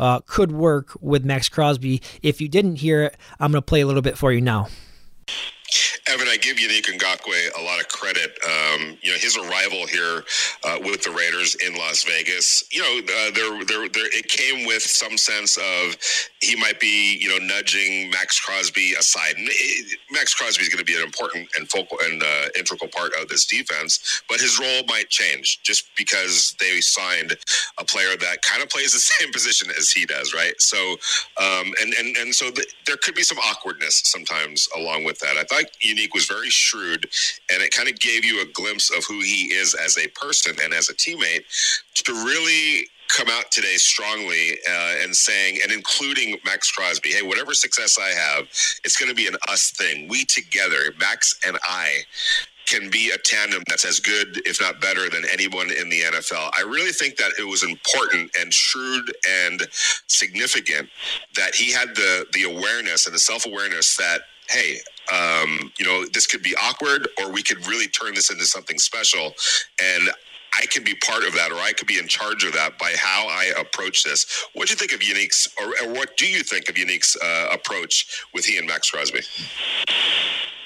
Uh, 0.00 0.20
could 0.26 0.52
work 0.52 0.96
with 1.00 1.24
Maxx 1.24 1.48
Crosby. 1.48 2.00
If 2.22 2.40
you 2.40 2.48
didn't 2.48 2.76
hear 2.76 3.02
it, 3.02 3.16
I'm 3.40 3.50
going 3.50 3.60
to 3.60 3.66
play 3.66 3.80
a 3.80 3.86
little 3.88 4.00
bit 4.00 4.16
for 4.16 4.30
you 4.30 4.40
now. 4.40 4.68
Evan, 6.08 6.28
I 6.28 6.36
give 6.38 6.56
Yannick 6.56 6.86
Ngakoue 6.86 7.58
a 7.58 7.62
lot 7.62 7.80
of 7.80 7.88
credit. 7.88 8.38
Um, 8.44 8.98
you 9.02 9.12
know, 9.12 9.18
his 9.18 9.36
arrival 9.36 9.86
here 9.86 10.24
uh, 10.64 10.78
with 10.80 11.02
the 11.02 11.10
Raiders 11.10 11.56
in 11.56 11.76
Las 11.76 12.04
Vegas, 12.04 12.64
you 12.72 12.80
know, 12.80 12.98
uh, 13.00 13.30
there, 13.32 13.64
there, 13.64 13.88
there, 13.88 14.18
it 14.18 14.28
came 14.28 14.66
with 14.66 14.82
some 14.82 15.18
sense 15.18 15.58
of 15.58 15.96
he 16.40 16.56
might 16.56 16.80
be, 16.80 17.18
you 17.20 17.28
know, 17.28 17.44
nudging 17.44 18.10
Maxx 18.10 18.40
Crosby 18.40 18.94
aside. 18.94 19.36
And 19.36 19.48
it, 19.50 19.98
Maxx 20.10 20.34
Crosby 20.34 20.62
is 20.62 20.68
going 20.68 20.78
to 20.78 20.84
be 20.84 20.96
an 20.96 21.02
important 21.02 21.48
and 21.56 21.68
focal 21.70 21.98
and 22.02 22.22
uh, 22.22 22.48
integral 22.56 22.90
part 22.90 23.12
of 23.20 23.28
this 23.28 23.46
defense, 23.46 24.22
but 24.28 24.40
his 24.40 24.58
role 24.58 24.84
might 24.88 25.08
change 25.10 25.62
just 25.62 25.84
because 25.96 26.54
they 26.60 26.80
signed 26.80 27.36
a 27.78 27.84
player 27.84 28.16
that 28.16 28.42
kind 28.42 28.62
of 28.62 28.70
plays 28.70 28.92
the 28.92 29.00
same 29.20 29.32
position 29.32 29.70
as 29.78 29.90
he 29.90 30.06
does, 30.06 30.34
right? 30.34 30.60
So, 30.60 30.78
um, 31.38 31.72
and 31.82 31.94
and 31.94 32.16
and 32.16 32.34
so 32.34 32.50
the, 32.50 32.66
there 32.86 32.96
could 32.96 33.14
be 33.14 33.22
some 33.22 33.38
awkwardness 33.38 34.02
sometimes 34.04 34.68
along 34.76 35.04
with 35.04 35.18
that. 35.20 35.36
I 35.36 35.44
thought 35.44 35.57
Yannick 35.84 36.14
was 36.14 36.26
very 36.26 36.50
shrewd, 36.50 37.08
and 37.52 37.62
it 37.62 37.72
kind 37.72 37.88
of 37.88 37.98
gave 37.98 38.24
you 38.24 38.42
a 38.42 38.46
glimpse 38.52 38.90
of 38.90 39.04
who 39.04 39.20
he 39.20 39.52
is 39.54 39.74
as 39.74 39.98
a 39.98 40.08
person 40.08 40.56
and 40.62 40.72
as 40.72 40.88
a 40.88 40.94
teammate 40.94 41.44
to 41.94 42.12
really 42.12 42.86
come 43.08 43.28
out 43.30 43.50
today 43.50 43.76
strongly 43.76 44.52
uh, 44.68 44.96
and 45.02 45.14
saying, 45.16 45.58
and 45.62 45.72
including 45.72 46.38
Maxx 46.44 46.70
Crosby, 46.70 47.10
hey, 47.10 47.22
whatever 47.22 47.54
success 47.54 47.96
I 47.98 48.08
have, 48.08 48.44
it's 48.84 48.96
going 48.96 49.08
to 49.08 49.14
be 49.14 49.26
an 49.26 49.36
us 49.48 49.70
thing. 49.70 50.08
We 50.08 50.24
together, 50.26 50.92
Maxx 51.00 51.38
and 51.46 51.58
I, 51.64 52.00
can 52.66 52.90
be 52.90 53.10
a 53.14 53.18
tandem 53.18 53.62
that's 53.68 53.86
as 53.86 53.98
good, 53.98 54.42
if 54.46 54.60
not 54.60 54.80
better, 54.80 55.08
than 55.08 55.24
anyone 55.32 55.70
in 55.70 55.88
the 55.88 56.02
NFL. 56.02 56.50
I 56.56 56.62
really 56.62 56.92
think 56.92 57.16
that 57.16 57.32
it 57.38 57.44
was 57.44 57.62
important 57.64 58.30
and 58.38 58.52
shrewd 58.52 59.10
and 59.26 59.66
significant 60.06 60.88
that 61.34 61.54
he 61.54 61.72
had 61.72 61.94
the 61.96 62.26
the 62.34 62.44
awareness 62.44 63.06
and 63.06 63.14
the 63.14 63.18
self 63.20 63.46
awareness 63.46 63.96
that 63.96 64.22
hey, 64.48 64.78
um, 65.12 65.72
you 65.78 65.84
know, 65.84 66.04
this 66.12 66.26
could 66.26 66.42
be 66.42 66.54
awkward 66.62 67.08
or 67.20 67.30
we 67.30 67.42
could 67.42 67.66
really 67.66 67.88
turn 67.88 68.14
this 68.14 68.30
into 68.30 68.44
something 68.44 68.78
special. 68.78 69.34
And 69.82 70.10
I 70.54 70.66
can 70.66 70.82
be 70.82 70.94
part 70.94 71.24
of 71.24 71.34
that, 71.34 71.52
or 71.52 71.58
I 71.58 71.72
could 71.72 71.86
be 71.86 71.98
in 71.98 72.08
charge 72.08 72.44
of 72.44 72.52
that 72.54 72.78
by 72.78 72.94
how 72.98 73.26
I 73.28 73.52
approach 73.58 74.02
this. 74.02 74.46
What 74.54 74.66
do 74.66 74.72
you 74.72 74.76
think 74.76 74.92
of 74.92 75.00
Yannick's, 75.00 75.46
or, 75.60 75.66
or 75.82 75.92
what 75.92 76.16
do 76.16 76.26
you 76.26 76.42
think 76.42 76.68
of 76.68 76.74
Yannick's 76.74 77.16
uh, 77.16 77.50
approach 77.52 78.24
with 78.32 78.44
he 78.46 78.56
and 78.56 78.66
Maxx 78.66 78.90
Crosby? 78.90 79.20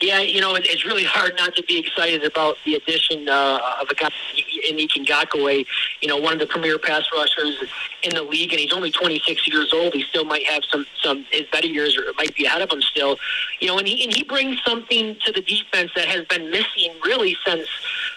Yeah, 0.02 0.18
you 0.18 0.40
know, 0.40 0.56
it's 0.56 0.84
really 0.84 1.04
hard 1.04 1.36
not 1.36 1.54
to 1.54 1.62
be 1.62 1.78
excited 1.78 2.24
about 2.24 2.56
the 2.64 2.74
addition 2.74 3.28
uh, 3.28 3.60
of 3.80 3.88
a 3.88 3.94
guy, 3.94 4.10
Yannick 4.66 4.90
Ngakoue, 4.90 5.64
you 6.00 6.08
know, 6.08 6.16
one 6.16 6.32
of 6.32 6.40
the 6.40 6.46
premier 6.46 6.76
pass 6.76 7.04
rushers 7.14 7.62
in 8.02 8.12
the 8.12 8.22
league, 8.24 8.50
and 8.50 8.58
he's 8.58 8.72
only 8.72 8.90
26 8.90 9.46
years 9.46 9.72
old. 9.72 9.94
He 9.94 10.02
still 10.02 10.24
might 10.24 10.44
have 10.46 10.64
some, 10.68 10.86
some 11.00 11.24
his 11.30 11.42
better 11.52 11.68
years 11.68 11.96
might 12.16 12.34
be 12.34 12.46
ahead 12.46 12.62
of 12.62 12.72
him 12.72 12.82
still, 12.82 13.16
you 13.60 13.68
know, 13.68 13.78
and 13.78 13.86
he, 13.86 14.02
and 14.02 14.12
he 14.12 14.24
brings 14.24 14.60
something 14.66 15.16
to 15.24 15.30
the 15.30 15.40
defense 15.40 15.92
that 15.94 16.08
has 16.08 16.24
been 16.26 16.50
missing 16.50 16.92
really 17.04 17.36
since 17.46 17.68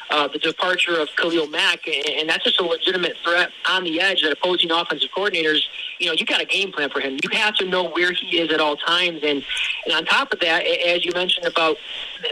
uh, 0.09 0.27
the 0.27 0.39
departure 0.39 0.99
of 0.99 1.09
Khalil 1.15 1.47
Mack, 1.47 1.87
and, 1.87 2.07
and 2.07 2.29
that's 2.29 2.43
just 2.43 2.59
a 2.59 2.63
legitimate 2.63 3.15
threat 3.23 3.51
on 3.69 3.83
the 3.83 3.99
edge 4.01 4.21
that 4.21 4.31
opposing 4.31 4.71
offensive 4.71 5.09
coordinators, 5.15 5.61
you 5.99 6.07
know, 6.07 6.13
you 6.13 6.25
got 6.25 6.41
a 6.41 6.45
game 6.45 6.71
plan 6.71 6.89
for 6.89 6.99
him. 6.99 7.17
You 7.23 7.29
have 7.37 7.55
to 7.55 7.65
know 7.65 7.89
where 7.89 8.11
he 8.11 8.39
is 8.39 8.51
at 8.51 8.59
all 8.59 8.77
times, 8.77 9.21
and 9.23 9.43
and 9.85 9.93
on 9.93 10.05
top 10.05 10.31
of 10.33 10.39
that, 10.39 10.65
as 10.65 11.05
you 11.05 11.11
mentioned 11.13 11.45
about 11.45 11.77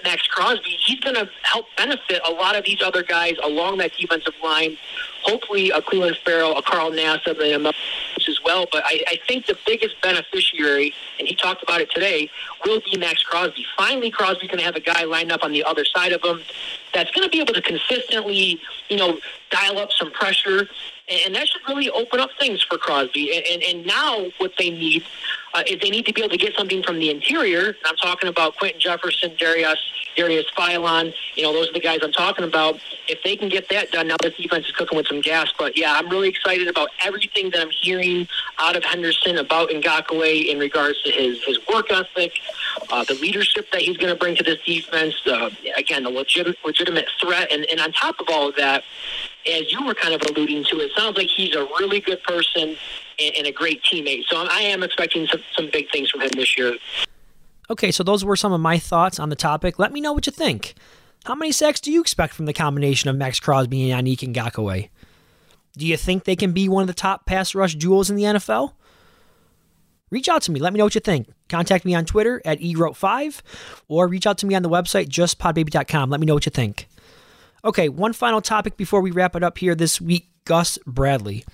Maxx 0.03 0.27
Crosby, 0.27 0.77
he's 0.85 0.99
going 0.99 1.15
to 1.15 1.29
help 1.43 1.65
benefit 1.77 2.21
a 2.25 2.31
lot 2.31 2.55
of 2.55 2.65
these 2.65 2.81
other 2.81 3.03
guys 3.03 3.35
along 3.43 3.77
that 3.79 3.91
defensive 3.97 4.33
line. 4.43 4.77
Hopefully, 5.23 5.69
a 5.69 5.81
Clelin 5.81 6.15
Ferrell, 6.25 6.57
a 6.57 6.61
Carl 6.61 6.91
Nassib, 6.91 7.39
and 7.39 7.67
a 7.67 7.73
as 8.27 8.39
well. 8.43 8.65
But 8.71 8.83
I, 8.85 9.03
I 9.07 9.19
think 9.27 9.45
the 9.45 9.57
biggest 9.65 10.01
beneficiary, 10.01 10.93
and 11.19 11.27
he 11.27 11.35
talked 11.35 11.63
about 11.63 11.81
it 11.81 11.91
today, 11.91 12.29
will 12.65 12.81
be 12.81 12.97
Maxx 12.97 13.23
Crosby. 13.23 13.65
Finally, 13.77 14.11
Crosby's 14.11 14.49
going 14.49 14.59
to 14.59 14.65
have 14.65 14.75
a 14.75 14.81
guy 14.81 15.03
lined 15.03 15.31
up 15.31 15.43
on 15.43 15.51
the 15.51 15.63
other 15.63 15.85
side 15.85 16.11
of 16.11 16.23
him 16.23 16.41
that's 16.93 17.11
going 17.11 17.27
to 17.27 17.31
be 17.31 17.41
able 17.41 17.53
to 17.53 17.61
consistently, 17.61 18.59
you 18.89 18.97
know, 18.97 19.19
dial 19.49 19.77
up 19.79 19.91
some 19.91 20.11
pressure 20.11 20.67
and 21.25 21.35
that 21.35 21.47
should 21.47 21.61
really 21.67 21.89
open 21.89 22.19
up 22.19 22.29
things 22.39 22.63
for 22.63 22.77
Crosby. 22.77 23.35
And, 23.35 23.45
and, 23.45 23.63
and 23.63 23.85
now 23.85 24.31
what 24.37 24.53
they 24.57 24.69
need 24.69 25.03
uh, 25.53 25.63
is 25.67 25.79
they 25.81 25.89
need 25.89 26.05
to 26.05 26.13
be 26.13 26.21
able 26.21 26.31
to 26.31 26.37
get 26.37 26.55
something 26.55 26.83
from 26.83 26.99
the 26.99 27.09
interior. 27.09 27.75
I'm 27.85 27.95
talking 27.97 28.29
about 28.29 28.57
Quinton 28.57 28.79
Jefferson, 28.79 29.35
Darius, 29.37 29.79
Darius 30.15 30.45
Philon. 30.55 31.13
You 31.35 31.43
know, 31.43 31.53
those 31.53 31.69
are 31.69 31.73
the 31.73 31.79
guys 31.79 31.99
I'm 32.03 32.11
talking 32.11 32.45
about. 32.45 32.79
If 33.07 33.21
they 33.23 33.35
can 33.35 33.49
get 33.49 33.69
that 33.69 33.91
done, 33.91 34.07
now 34.07 34.15
this 34.21 34.35
defense 34.35 34.65
is 34.65 34.71
cooking 34.71 34.97
with 34.97 35.07
some 35.07 35.21
gas. 35.21 35.51
But 35.57 35.77
yeah, 35.77 35.93
I'm 35.93 36.09
really 36.09 36.29
excited 36.29 36.67
about 36.67 36.89
everything 37.03 37.49
that 37.51 37.61
I'm 37.61 37.69
hearing 37.69 38.27
out 38.59 38.75
of 38.75 38.83
Henderson 38.83 39.37
about 39.37 39.69
Ngakoue 39.69 40.47
in 40.47 40.59
regards 40.59 41.01
to 41.03 41.11
his, 41.11 41.43
his 41.43 41.59
work 41.67 41.91
ethic, 41.91 42.33
uh, 42.89 43.03
the 43.03 43.15
leadership 43.15 43.71
that 43.71 43.81
he's 43.81 43.97
going 43.97 44.13
to 44.13 44.19
bring 44.19 44.35
to 44.35 44.43
this 44.43 44.61
defense. 44.65 45.15
Uh, 45.25 45.49
again, 45.75 46.03
the 46.03 46.09
legit, 46.09 46.55
legitimate 46.65 47.07
threat. 47.21 47.51
And, 47.51 47.65
and 47.65 47.79
on 47.79 47.91
top 47.93 48.19
of 48.19 48.27
all 48.29 48.49
of 48.49 48.55
that, 48.55 48.83
as 49.51 49.71
you 49.71 49.85
were 49.85 49.93
kind 49.93 50.13
of 50.13 50.21
alluding 50.29 50.63
to, 50.65 50.79
it 50.79 50.91
sounds 50.95 51.17
like 51.17 51.27
he's 51.27 51.55
a 51.55 51.65
really 51.79 51.99
good 51.99 52.23
person 52.23 52.77
and, 53.19 53.35
and 53.37 53.47
a 53.47 53.51
great 53.51 53.83
teammate. 53.83 54.23
So 54.25 54.37
I 54.49 54.61
am 54.61 54.83
expecting 54.83 55.27
some, 55.27 55.41
some 55.55 55.69
big 55.71 55.91
things 55.91 56.09
from 56.09 56.21
him 56.21 56.31
this 56.35 56.57
year. 56.57 56.75
Okay, 57.69 57.91
so 57.91 58.03
those 58.03 58.25
were 58.25 58.35
some 58.35 58.53
of 58.53 58.61
my 58.61 58.77
thoughts 58.77 59.19
on 59.19 59.29
the 59.29 59.35
topic. 59.35 59.79
Let 59.79 59.91
me 59.93 60.01
know 60.01 60.13
what 60.13 60.25
you 60.25 60.31
think. 60.31 60.75
How 61.25 61.35
many 61.35 61.51
sacks 61.51 61.79
do 61.79 61.91
you 61.91 62.01
expect 62.01 62.33
from 62.33 62.45
the 62.45 62.53
combination 62.53 63.09
of 63.09 63.15
Maxx 63.15 63.39
Crosby 63.39 63.89
and 63.89 64.05
Yannick 64.05 64.33
Ngakoue? 64.33 64.89
Do 65.77 65.87
you 65.87 65.97
think 65.97 66.23
they 66.23 66.35
can 66.35 66.51
be 66.51 66.67
one 66.67 66.81
of 66.81 66.87
the 66.87 66.93
top 66.93 67.25
pass 67.25 67.55
rush 67.55 67.75
duels 67.75 68.09
in 68.09 68.15
the 68.15 68.23
NFL? 68.23 68.73
Reach 70.11 70.29
out 70.29 70.43
to 70.43 70.51
me. 70.51 70.59
Let 70.59 70.73
me 70.73 70.77
know 70.77 70.83
what 70.83 70.95
you 70.95 71.01
think. 71.01 71.27
Contact 71.49 71.85
me 71.85 71.95
on 71.95 72.05
Twitter 72.05 72.41
at 72.45 72.59
egrote5 72.59 73.41
or 73.87 74.07
reach 74.07 74.27
out 74.27 74.37
to 74.39 74.45
me 74.45 74.53
on 74.53 74.61
the 74.61 74.69
website 74.69 75.07
justpodbaby.com. 75.07 76.09
Let 76.09 76.19
me 76.19 76.27
know 76.27 76.35
what 76.35 76.45
you 76.45 76.51
think. 76.51 76.87
Okay, 77.65 77.89
one 77.89 78.13
final 78.13 78.41
topic 78.41 78.77
before 78.77 79.01
we 79.01 79.09
wrap 79.09 79.35
it 79.35 79.43
up 79.43 79.57
here 79.57 79.73
this 79.73 79.99
week 79.99 80.27
Gus 80.45 80.77
Bradley. 80.85 81.45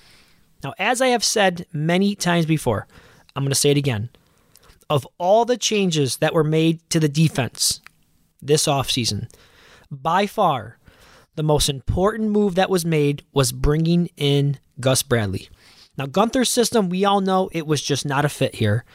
Now, 0.63 0.74
as 0.78 1.02
I 1.02 1.08
have 1.08 1.24
said 1.24 1.67
many 1.72 2.15
times 2.15 2.45
before, 2.45 2.88
I'm 3.36 3.43
going 3.43 3.52
to 3.52 3.56
say 3.56 3.69
it 3.69 3.78
again. 3.78 4.10
Of 4.89 5.08
all 5.17 5.45
the 5.45 5.58
changes 5.58 6.17
that 6.17 6.34
were 6.34 6.43
made 6.43 6.88
to 6.89 6.99
the 6.99 7.10
defense 7.10 7.82
this 8.41 8.65
offseason, 8.65 9.30
by 9.91 10.25
far, 10.25 10.80
the 11.36 11.43
most 11.43 11.69
important 11.69 12.32
move 12.32 12.56
that 12.56 12.69
was 12.69 12.86
made 12.86 13.23
was 13.32 13.52
bringing 13.52 14.10
in 14.17 14.60
Gus 14.80 15.04
Bradley. 15.04 15.49
Now, 15.97 16.06
Guenther's 16.06 16.49
system, 16.49 16.89
we 16.89 17.06
all 17.06 17.21
know 17.21 17.49
it 17.52 17.67
was 17.67 17.82
just 17.82 18.06
not 18.06 18.25
a 18.25 18.30
fit 18.30 18.56
here. 18.56 18.86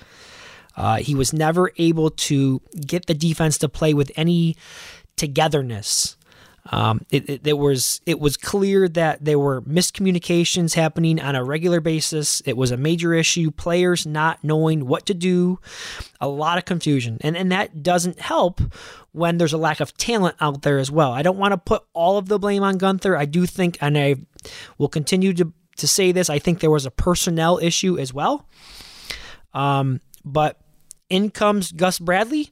Uh, 0.76 0.96
he 0.96 1.14
was 1.14 1.33
never 1.33 1.70
able 1.76 2.11
to 2.11 2.61
get 2.87 3.07
the 3.07 3.14
defense 3.14 3.59
to 3.59 3.68
play 3.68 3.94
with 3.94 4.11
any 4.16 4.57
togetherness. 5.16 6.16
Um, 6.72 7.05
it, 7.11 7.29
it, 7.29 7.46
it, 7.46 7.59
was 7.59 8.00
it 8.07 8.18
was 8.18 8.38
clear 8.38 8.88
that 8.88 9.22
there 9.22 9.38
were 9.38 9.61
miscommunications 9.62 10.74
happening 10.74 11.20
on 11.20 11.37
a 11.37 11.44
regular 11.44 11.81
basis. 11.81 12.40
It 12.46 12.57
was 12.57 12.70
a 12.70 12.79
major 12.79 13.12
issue. 13.12 13.50
Players 13.50 14.07
not 14.07 14.42
knowing 14.42 14.87
what 14.87 15.05
to 15.07 15.14
do, 15.14 15.59
a 16.22 16.29
lot 16.29 16.57
of 16.57 16.64
confusion, 16.64 17.18
and 17.20 17.37
and 17.37 17.53
that 17.53 17.83
doesn't 17.83 18.18
help 18.18 18.62
when 19.12 19.37
there's 19.37 19.53
a 19.53 19.59
lack 19.59 19.81
of 19.81 19.94
talent 19.98 20.37
out 20.40 20.62
there 20.62 20.79
as 20.79 20.90
well. 20.90 21.12
I 21.12 21.22
don't 21.22 21.37
want 21.37 21.53
to 21.53 21.59
put 21.59 21.85
all 21.92 22.16
of 22.16 22.29
the 22.29 22.38
blame 22.38 22.62
on 22.62 22.79
Guenther. 22.79 23.16
I 23.16 23.27
do 23.27 23.44
think, 23.44 23.77
and 23.83 23.98
I 23.98 24.16
will 24.79 24.88
continue 24.88 25.35
to 25.35 25.53
to 25.77 25.88
say 25.88 26.12
this. 26.12 26.31
I 26.31 26.38
think 26.38 26.61
there 26.61 26.70
was 26.70 26.87
a 26.87 26.90
personnel 26.90 27.59
issue 27.59 27.98
as 27.98 28.14
well. 28.14 28.48
Um, 29.53 30.00
but 30.24 30.61
in 31.11 31.31
comes 31.31 31.72
Gus 31.72 31.98
Bradley. 31.98 32.50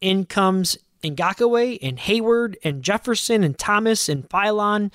In 0.00 0.24
comes 0.24 0.78
Ngakoue 1.02 1.78
and 1.82 1.98
Hayward 1.98 2.58
and 2.62 2.82
Jefferson 2.82 3.42
and 3.42 3.58
Thomas 3.58 4.08
and 4.08 4.28
Philon, 4.28 4.92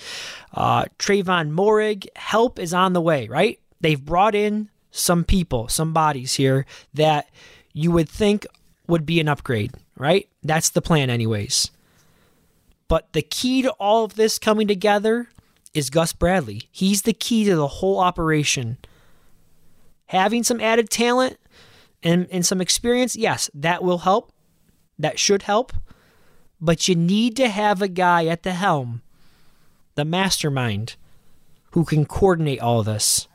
uh, 0.53 0.85
Trevon 0.99 1.51
Moehrig. 1.51 2.07
Help 2.15 2.59
is 2.59 2.73
on 2.73 2.93
the 2.93 3.01
way, 3.01 3.27
right? 3.27 3.59
They've 3.81 4.03
brought 4.03 4.35
in 4.35 4.69
some 4.91 5.23
people, 5.23 5.67
some 5.67 5.93
bodies 5.93 6.35
here 6.35 6.65
that 6.93 7.29
you 7.73 7.91
would 7.91 8.09
think 8.09 8.45
would 8.87 9.05
be 9.05 9.19
an 9.19 9.27
upgrade, 9.27 9.73
right? 9.97 10.29
That's 10.43 10.69
the 10.69 10.81
plan, 10.81 11.09
anyways. 11.09 11.71
But 12.87 13.11
the 13.13 13.21
key 13.21 13.61
to 13.63 13.71
all 13.71 14.03
of 14.03 14.15
this 14.15 14.39
coming 14.39 14.67
together 14.67 15.29
is 15.73 15.89
Gus 15.89 16.13
Bradley. 16.13 16.63
He's 16.71 17.01
the 17.01 17.13
key 17.13 17.43
to 17.45 17.55
the 17.55 17.67
whole 17.67 17.99
operation. 17.99 18.77
Having 20.07 20.43
some 20.43 20.61
added 20.61 20.89
talent 20.89 21.37
and, 22.03 22.27
and 22.31 22.45
some 22.45 22.61
experience, 22.61 23.15
yes, 23.15 23.49
that 23.53 23.83
will 23.83 23.99
help. 23.99 24.31
That 24.97 25.19
should 25.19 25.41
help. 25.41 25.73
But 26.65 26.87
you 26.87 26.95
need 26.95 27.35
to 27.35 27.47
have 27.47 27.83
a 27.83 27.87
guy 27.87 28.25
at 28.25 28.41
the 28.41 28.53
helm, 28.53 29.03
the 29.93 30.03
mastermind, 30.03 30.95
who 31.71 31.85
can 31.85 32.05
coordinate 32.05 32.59
all 32.59 32.81
this, 32.81 33.27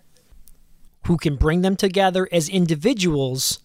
who 1.06 1.16
can 1.16 1.36
bring 1.36 1.60
them 1.60 1.76
together 1.76 2.28
as 2.32 2.48
individuals 2.48 3.60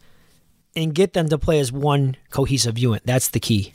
and 0.76 0.94
get 0.94 1.14
them 1.14 1.30
to 1.30 1.40
play 1.40 1.60
as 1.60 1.72
one 1.72 2.16
cohesive 2.30 2.78
unit. 2.78 3.02
That's 3.06 3.30
the 3.30 3.40
key. 3.40 3.74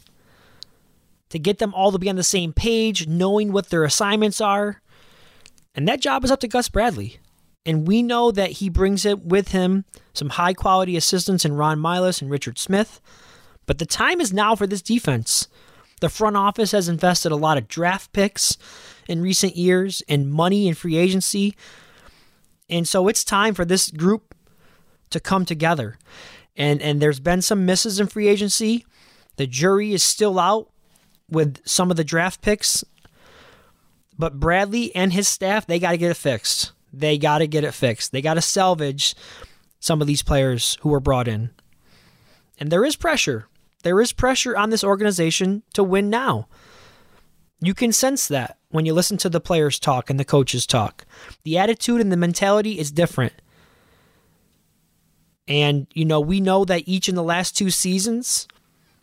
To 1.31 1.41
get 1.41 1.59
them 1.59 1.75
all 1.75 1.91
to 1.91 1.99
be 1.99 2.09
on 2.09 2.15
the 2.15 2.23
same 2.23 2.53
page, 2.53 3.09
knowing 3.09 3.51
what 3.51 3.71
their 3.71 3.83
assignments 3.83 4.41
are. 4.41 4.81
And 5.75 5.89
that 5.89 6.01
job 6.01 6.23
is 6.23 6.31
up 6.31 6.39
to 6.41 6.49
Gus 6.49 6.69
Bradley. 6.69 7.19
And 7.67 7.89
we 7.89 8.01
know 8.01 8.31
that 8.31 8.53
he 8.53 8.69
brings 8.69 9.05
it 9.05 9.25
with 9.25 9.49
him 9.49 9.85
some 10.13 10.31
high 10.31 10.55
quality 10.55 10.97
assistants 10.97 11.45
in 11.45 11.55
Ron 11.55 11.81
Milus 11.81 12.23
and 12.23 12.31
Richard 12.31 12.59
Smith. 12.59 13.01
But 13.67 13.79
the 13.79 13.87
time 13.87 14.21
is 14.21 14.33
now 14.33 14.55
for 14.55 14.69
this 14.69 14.83
defense 14.83 15.49
the 16.01 16.09
front 16.09 16.37
office 16.37 16.73
has 16.73 16.89
invested 16.89 17.33
a 17.33 17.37
lot 17.37 17.59
of 17.59 17.69
draft 17.69 18.13
picks 18.13 18.57
in 19.09 19.23
recent 19.23 19.57
years 19.57 20.03
and 20.09 20.31
money 20.31 20.69
in 20.69 20.75
free 20.75 20.97
agency. 20.97 21.55
And 22.69 22.87
so 22.87 23.09
it's 23.09 23.25
time 23.25 23.55
for 23.55 23.65
this 23.65 23.91
group 23.91 24.35
to 25.11 25.21
come 25.21 25.45
together. 25.45 25.99
And 26.57 26.83
and 26.83 27.01
there's 27.01 27.21
been 27.21 27.43
some 27.43 27.67
misses 27.67 28.01
in 28.01 28.07
free 28.07 28.29
agency. 28.29 28.87
The 29.37 29.47
jury 29.47 29.93
is 29.93 30.03
still 30.03 30.39
out 30.39 30.71
with 31.29 31.67
some 31.67 31.91
of 31.91 31.97
the 31.97 32.05
draft 32.05 32.43
picks. 32.43 32.85
But 34.19 34.39
Bradley 34.39 34.95
and 34.95 35.13
his 35.13 35.29
staff, 35.29 35.67
they 35.67 35.79
got 35.79 35.93
to 35.93 35.97
get 35.97 36.11
it 36.11 36.17
fixed. 36.17 36.73
They 36.93 37.17
got 37.17 37.39
to 37.39 37.47
get 37.47 37.65
it 37.65 37.73
fixed. 37.73 38.13
They 38.13 38.21
got 38.21 38.35
to 38.35 38.43
salvage 38.43 39.15
some 39.79 40.01
of 40.01 40.07
these 40.07 40.23
players 40.23 40.77
who 40.83 40.91
were 40.91 41.01
brought 41.01 41.29
in. 41.29 41.51
And 42.59 42.71
there 42.71 42.85
is 42.85 42.97
pressure 42.97 43.47
there 43.83 44.01
is 44.01 44.13
pressure 44.13 44.57
on 44.57 44.71
this 44.71 44.85
organization 44.85 45.63
to 45.75 45.83
win 45.83 46.11
now. 46.11 46.49
You 47.61 47.75
can 47.75 47.93
sense 47.93 48.29
that 48.29 48.59
when 48.71 48.87
you 48.87 48.95
listen 48.95 49.17
to 49.19 49.29
the 49.29 49.41
players 49.41 49.79
talk 49.79 50.09
and 50.09 50.19
the 50.19 50.25
coaches 50.25 50.67
talk. 50.67 51.05
The 51.43 51.59
attitude 51.59 52.01
and 52.01 52.11
the 52.11 52.17
mentality 52.17 52.79
is 52.79 52.91
different. 52.91 53.35
And 55.47 55.87
you 55.93 56.05
know, 56.05 56.21
we 56.21 56.41
know 56.41 56.65
that 56.65 56.85
each 56.87 57.09
in 57.09 57.17
the 57.17 57.23
last 57.23 57.57
two 57.57 57.71
seasons, 57.71 58.47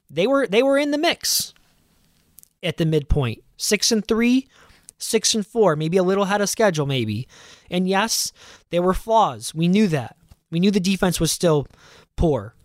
they 0.09 0.25
were 0.25 0.47
they 0.47 0.63
were 0.63 0.77
in 0.77 0.91
the 0.91 0.97
mix 0.97 1.53
at 2.63 2.77
the 2.77 2.85
midpoint. 2.85 3.43
6 3.57 3.91
and 3.91 4.07
3, 4.07 4.47
6 4.99 5.35
and 5.35 5.45
4, 5.45 5.75
maybe 5.75 5.97
a 5.97 6.03
little 6.03 6.23
ahead 6.23 6.41
of 6.41 6.49
schedule 6.49 6.85
maybe. 6.85 7.27
And 7.69 7.89
yes, 7.89 8.31
there 8.69 8.81
were 8.81 8.93
flaws. 8.93 9.53
We 9.53 9.67
knew 9.67 9.87
that. 9.87 10.15
We 10.51 10.59
knew 10.59 10.71
the 10.71 10.79
defense 10.79 11.19
was 11.19 11.31
still 11.31 11.67
poor. 12.15 12.55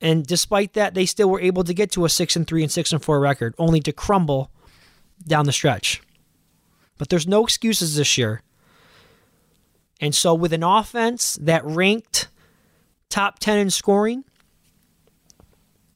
And 0.00 0.26
despite 0.26 0.74
that, 0.74 0.94
they 0.94 1.06
still 1.06 1.30
were 1.30 1.40
able 1.40 1.64
to 1.64 1.72
get 1.74 1.90
to 1.92 2.04
a 2.04 2.08
6 2.08 2.36
and 2.36 2.46
3 2.46 2.62
and 2.62 2.72
6 2.72 2.92
and 2.92 3.02
4 3.02 3.18
record, 3.20 3.54
only 3.58 3.80
to 3.80 3.92
crumble 3.92 4.50
down 5.26 5.46
the 5.46 5.52
stretch. 5.52 6.02
But 6.98 7.08
there's 7.08 7.26
no 7.26 7.44
excuses 7.44 7.96
this 7.96 8.18
year. 8.18 8.42
And 10.00 10.14
so 10.14 10.34
with 10.34 10.52
an 10.52 10.62
offense 10.62 11.38
that 11.40 11.64
ranked 11.64 12.28
top 13.08 13.38
10 13.38 13.58
in 13.58 13.70
scoring, 13.70 14.24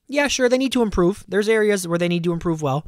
yeah, 0.08 0.26
sure, 0.26 0.48
they 0.48 0.58
need 0.58 0.72
to 0.72 0.82
improve. 0.82 1.24
There's 1.28 1.48
areas 1.48 1.86
where 1.86 1.98
they 1.98 2.08
need 2.08 2.24
to 2.24 2.32
improve 2.32 2.62
well. 2.62 2.86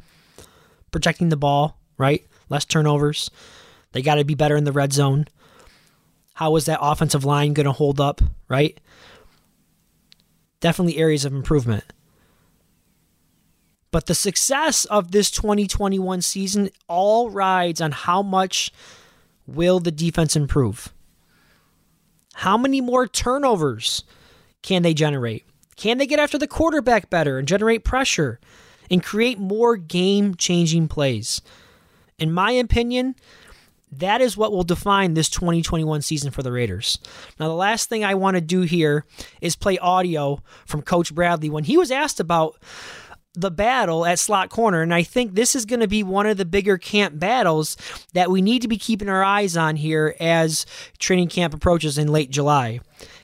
Protecting 0.91 1.29
the 1.29 1.37
ball, 1.37 1.77
right? 1.97 2.25
Less 2.49 2.65
turnovers. 2.65 3.31
They 3.93 4.01
got 4.01 4.15
to 4.15 4.25
be 4.25 4.35
better 4.35 4.57
in 4.57 4.63
the 4.63 4.71
red 4.71 4.91
zone. 4.91 5.27
How 6.33 6.55
is 6.55 6.65
that 6.65 6.79
offensive 6.81 7.23
line 7.23 7.53
going 7.53 7.65
to 7.65 7.71
hold 7.71 8.01
up, 8.01 8.21
right? 8.49 8.79
Definitely 10.63 10.97
areas 10.97 11.25
of 11.25 11.33
improvement. 11.33 11.83
But 13.91 14.05
the 14.05 14.15
success 14.15 14.85
of 14.85 15.11
this 15.11 15.29
2021 15.29 16.21
season 16.21 16.69
all 16.87 17.29
rides 17.29 17.81
on 17.81 17.91
how 17.91 18.21
much 18.21 18.71
will 19.45 19.81
the 19.81 19.91
defense 19.91 20.37
improve. 20.37 20.93
How 22.35 22.57
many 22.57 22.79
more 22.79 23.07
turnovers 23.07 24.05
can 24.61 24.83
they 24.83 24.93
generate? 24.93 25.45
Can 25.75 25.97
they 25.97 26.07
get 26.07 26.17
after 26.17 26.37
the 26.37 26.47
quarterback 26.47 27.09
better 27.09 27.37
and 27.37 27.45
generate 27.45 27.83
pressure 27.83 28.39
and 28.89 29.03
create 29.03 29.39
more 29.39 29.75
game 29.75 30.33
changing 30.33 30.87
plays? 30.87 31.41
In 32.17 32.31
my 32.31 32.51
opinion, 32.51 33.15
that 33.99 34.21
is 34.21 34.37
what 34.37 34.51
will 34.51 34.63
define 34.63 35.13
this 35.13 35.29
2021 35.29 36.01
season 36.01 36.31
for 36.31 36.43
the 36.43 36.51
Raiders. 36.51 36.99
Now, 37.39 37.47
the 37.47 37.53
last 37.53 37.89
thing 37.89 38.03
I 38.03 38.15
want 38.15 38.35
to 38.35 38.41
do 38.41 38.61
here 38.61 39.05
is 39.41 39.55
play 39.55 39.77
audio 39.77 40.41
from 40.65 40.81
Coach 40.81 41.13
Bradley 41.13 41.49
when 41.49 41.63
he 41.63 41.77
was 41.77 41.91
asked 41.91 42.19
about 42.19 42.57
the 43.33 43.51
battle 43.51 44.05
at 44.05 44.19
slot 44.19 44.49
corner. 44.49 44.81
And 44.81 44.93
I 44.93 45.03
think 45.03 45.33
this 45.33 45.55
is 45.55 45.65
going 45.65 45.79
to 45.79 45.87
be 45.87 46.03
one 46.03 46.27
of 46.27 46.37
the 46.37 46.45
bigger 46.45 46.77
camp 46.77 47.17
battles 47.17 47.77
that 48.13 48.29
we 48.29 48.41
need 48.41 48.61
to 48.61 48.67
be 48.67 48.77
keeping 48.77 49.09
our 49.09 49.23
eyes 49.23 49.57
on 49.57 49.75
here 49.75 50.15
as 50.19 50.65
training 50.99 51.29
camp 51.29 51.53
approaches 51.53 51.97
in 51.97 52.09
late 52.09 52.29
July. 52.29 52.79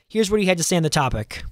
Here's 0.08 0.30
what 0.30 0.40
he 0.40 0.46
had 0.46 0.58
to 0.58 0.64
say 0.64 0.76
on 0.76 0.82
the 0.82 0.90
topic. 0.90 1.44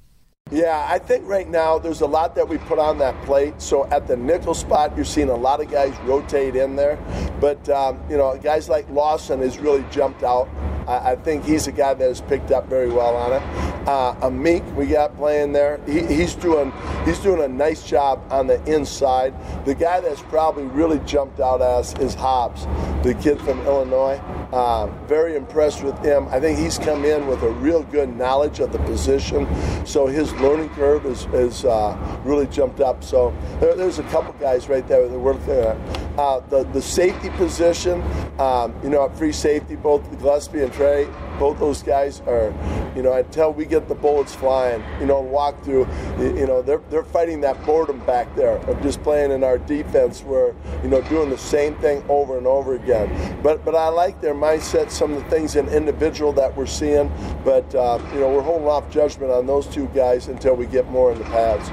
Yeah, 0.51 0.87
I 0.89 0.99
think 0.99 1.27
right 1.29 1.49
now 1.49 1.79
there's 1.79 2.01
a 2.01 2.07
lot 2.07 2.35
that 2.35 2.49
we 2.49 2.57
put 2.59 2.79
on 2.79 2.99
that 2.99 3.23
plate. 3.25 3.61
So 3.61 3.87
at 3.91 4.09
the 4.09 4.17
nickel 4.17 4.55
spot, 4.55 4.97
you're 4.97 5.05
seeing 5.05 5.29
a 5.29 5.37
lot 5.37 5.61
of 5.61 5.71
guys 5.71 5.95
rotate 6.01 6.57
in 6.57 6.75
there. 6.75 6.99
But, 7.41 7.69
um, 7.69 8.01
you 8.11 8.17
know, 8.17 8.37
guys 8.39 8.69
like 8.69 8.89
Lawson 8.91 9.41
has 9.41 9.59
really 9.59 9.85
jumped 9.91 10.23
out. 10.23 10.49
I, 10.87 11.13
I, 11.13 11.17
think 11.17 11.45
he's 11.45 11.67
a 11.67 11.73
guy 11.73 11.95
that 11.95 12.09
has 12.09 12.21
picked 12.23 12.51
up 12.51 12.67
very 12.67 12.89
well 12.89 13.15
on 13.15 13.35
it. 13.35 13.43
Uh, 13.87 14.15
Amik, 14.29 14.75
we 14.75 14.87
got 14.87 15.17
playing 15.17 15.53
there. 15.53 15.81
He, 15.87 16.03
he's 16.07 16.35
doing 16.35 16.73
he's 17.05 17.19
doing 17.19 17.43
a 17.43 17.49
nice 17.49 17.83
job 17.83 18.23
on 18.31 18.47
the 18.47 18.63
inside. 18.65 19.35
The 19.65 19.75
guy 19.75 20.01
that's 20.01 20.23
probably 20.23 20.65
really 20.65 20.99
jumped 21.01 21.41
out 21.41 21.63
as 21.63 21.95
is 21.99 22.15
Hobbs, 22.15 22.67
the 23.03 23.15
kid 23.15 23.41
from 23.41 23.61
Illinois. 23.67 24.21
Uh, 24.53 24.87
very 25.07 25.37
impressed 25.37 25.83
with 25.83 25.99
him. 25.99 26.27
I 26.29 26.41
think 26.41 26.59
he's 26.59 26.79
come 26.79 27.05
in 27.05 27.27
with 27.27 27.43
a 27.43 27.51
real 27.51 27.83
good 27.83 28.17
knowledge 28.17 28.61
of 28.61 28.73
the 28.73 28.79
position. 28.79 29.47
So 29.85 30.07
his 30.07 30.33
learning 30.35 30.71
curve 30.71 31.05
is, 31.05 31.27
is 31.27 31.67
uh, 31.67 31.97
really 32.25 32.47
jumped 32.47 32.81
up. 32.81 33.05
So 33.05 33.37
there, 33.61 33.75
there's 33.75 33.99
a 33.99 34.05
couple 34.05 34.33
guys 34.41 34.69
right 34.69 34.87
there 34.89 35.07
that 35.07 35.19
we're 35.19 35.35
looking 35.35 35.53
at. 35.53 35.77
Uh, 36.19 36.41
the, 36.49 36.65
the 36.73 36.81
safety 36.83 37.29
position, 37.31 38.03
um, 38.41 38.75
you 38.83 38.89
know, 38.89 39.05
at 39.05 39.17
free 39.17 39.33
safety, 39.33 39.77
both 39.77 40.03
Gillespie 40.19 40.63
and 40.63 40.73
Trey, 40.73 41.07
both 41.39 41.59
those 41.61 41.83
guys 41.83 42.21
are, 42.27 42.53
you 42.97 43.03
know, 43.03 43.13
until 43.13 43.53
we 43.53 43.65
get 43.65 43.87
the 43.87 43.95
bullets 43.95 44.35
flying, 44.35 44.83
you 44.99 45.07
know, 45.07 45.21
and 45.21 45.31
walk 45.31 45.63
through, 45.63 45.87
you 46.19 46.47
know, 46.47 46.63
they're, 46.63 46.83
they're 46.91 47.05
fighting 47.05 47.41
that 47.43 47.65
boredom 47.65 48.01
back 48.07 48.35
there 48.35 48.57
of 48.57 48.83
just 48.83 49.01
playing 49.03 49.31
in 49.31 49.45
our 49.45 49.59
defense 49.59 50.23
where, 50.23 50.55
you 50.83 50.89
know, 50.89 51.01
doing 51.03 51.31
the 51.31 51.39
same 51.39 51.77
thing 51.77 52.03
over 52.09 52.37
and 52.39 52.47
over 52.47 52.75
again. 52.75 53.39
But 53.43 53.65
but 53.65 53.75
I 53.77 53.89
like 53.89 54.21
their 54.21 54.35
mindset, 54.39 54.91
some 54.91 55.13
of 55.13 55.23
the 55.23 55.31
things 55.31 55.57
in 55.57 55.69
individual 55.69 56.33
that 56.33 56.57
we're 56.57 56.67
seeing. 56.67 57.13
But, 57.45 57.75
uh, 57.75 58.01
you 58.13 58.21
know, 58.21 58.33
we're 58.33 58.43
holding 58.43 58.69
off 58.69 58.91
judgment 58.91 59.31
on 59.33 59.47
those 59.47 59.67
two 59.67 59.87
guys 59.89 60.29
until 60.29 60.55
we 60.55 60.67
get 60.67 60.87
more 60.89 61.13
in 61.13 61.19
the 61.19 61.25
pads. 61.25 61.69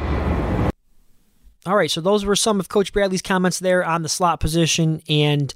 All 1.67 1.75
right, 1.75 1.89
so 1.89 1.99
those 1.99 2.25
were 2.25 2.36
some 2.36 2.60
of 2.60 2.69
Coach 2.69 2.93
Bradley's 2.93 3.23
comments 3.23 3.58
there 3.58 3.84
on 3.84 4.04
the 4.04 4.10
slot 4.10 4.39
position. 4.39 5.01
And, 5.10 5.51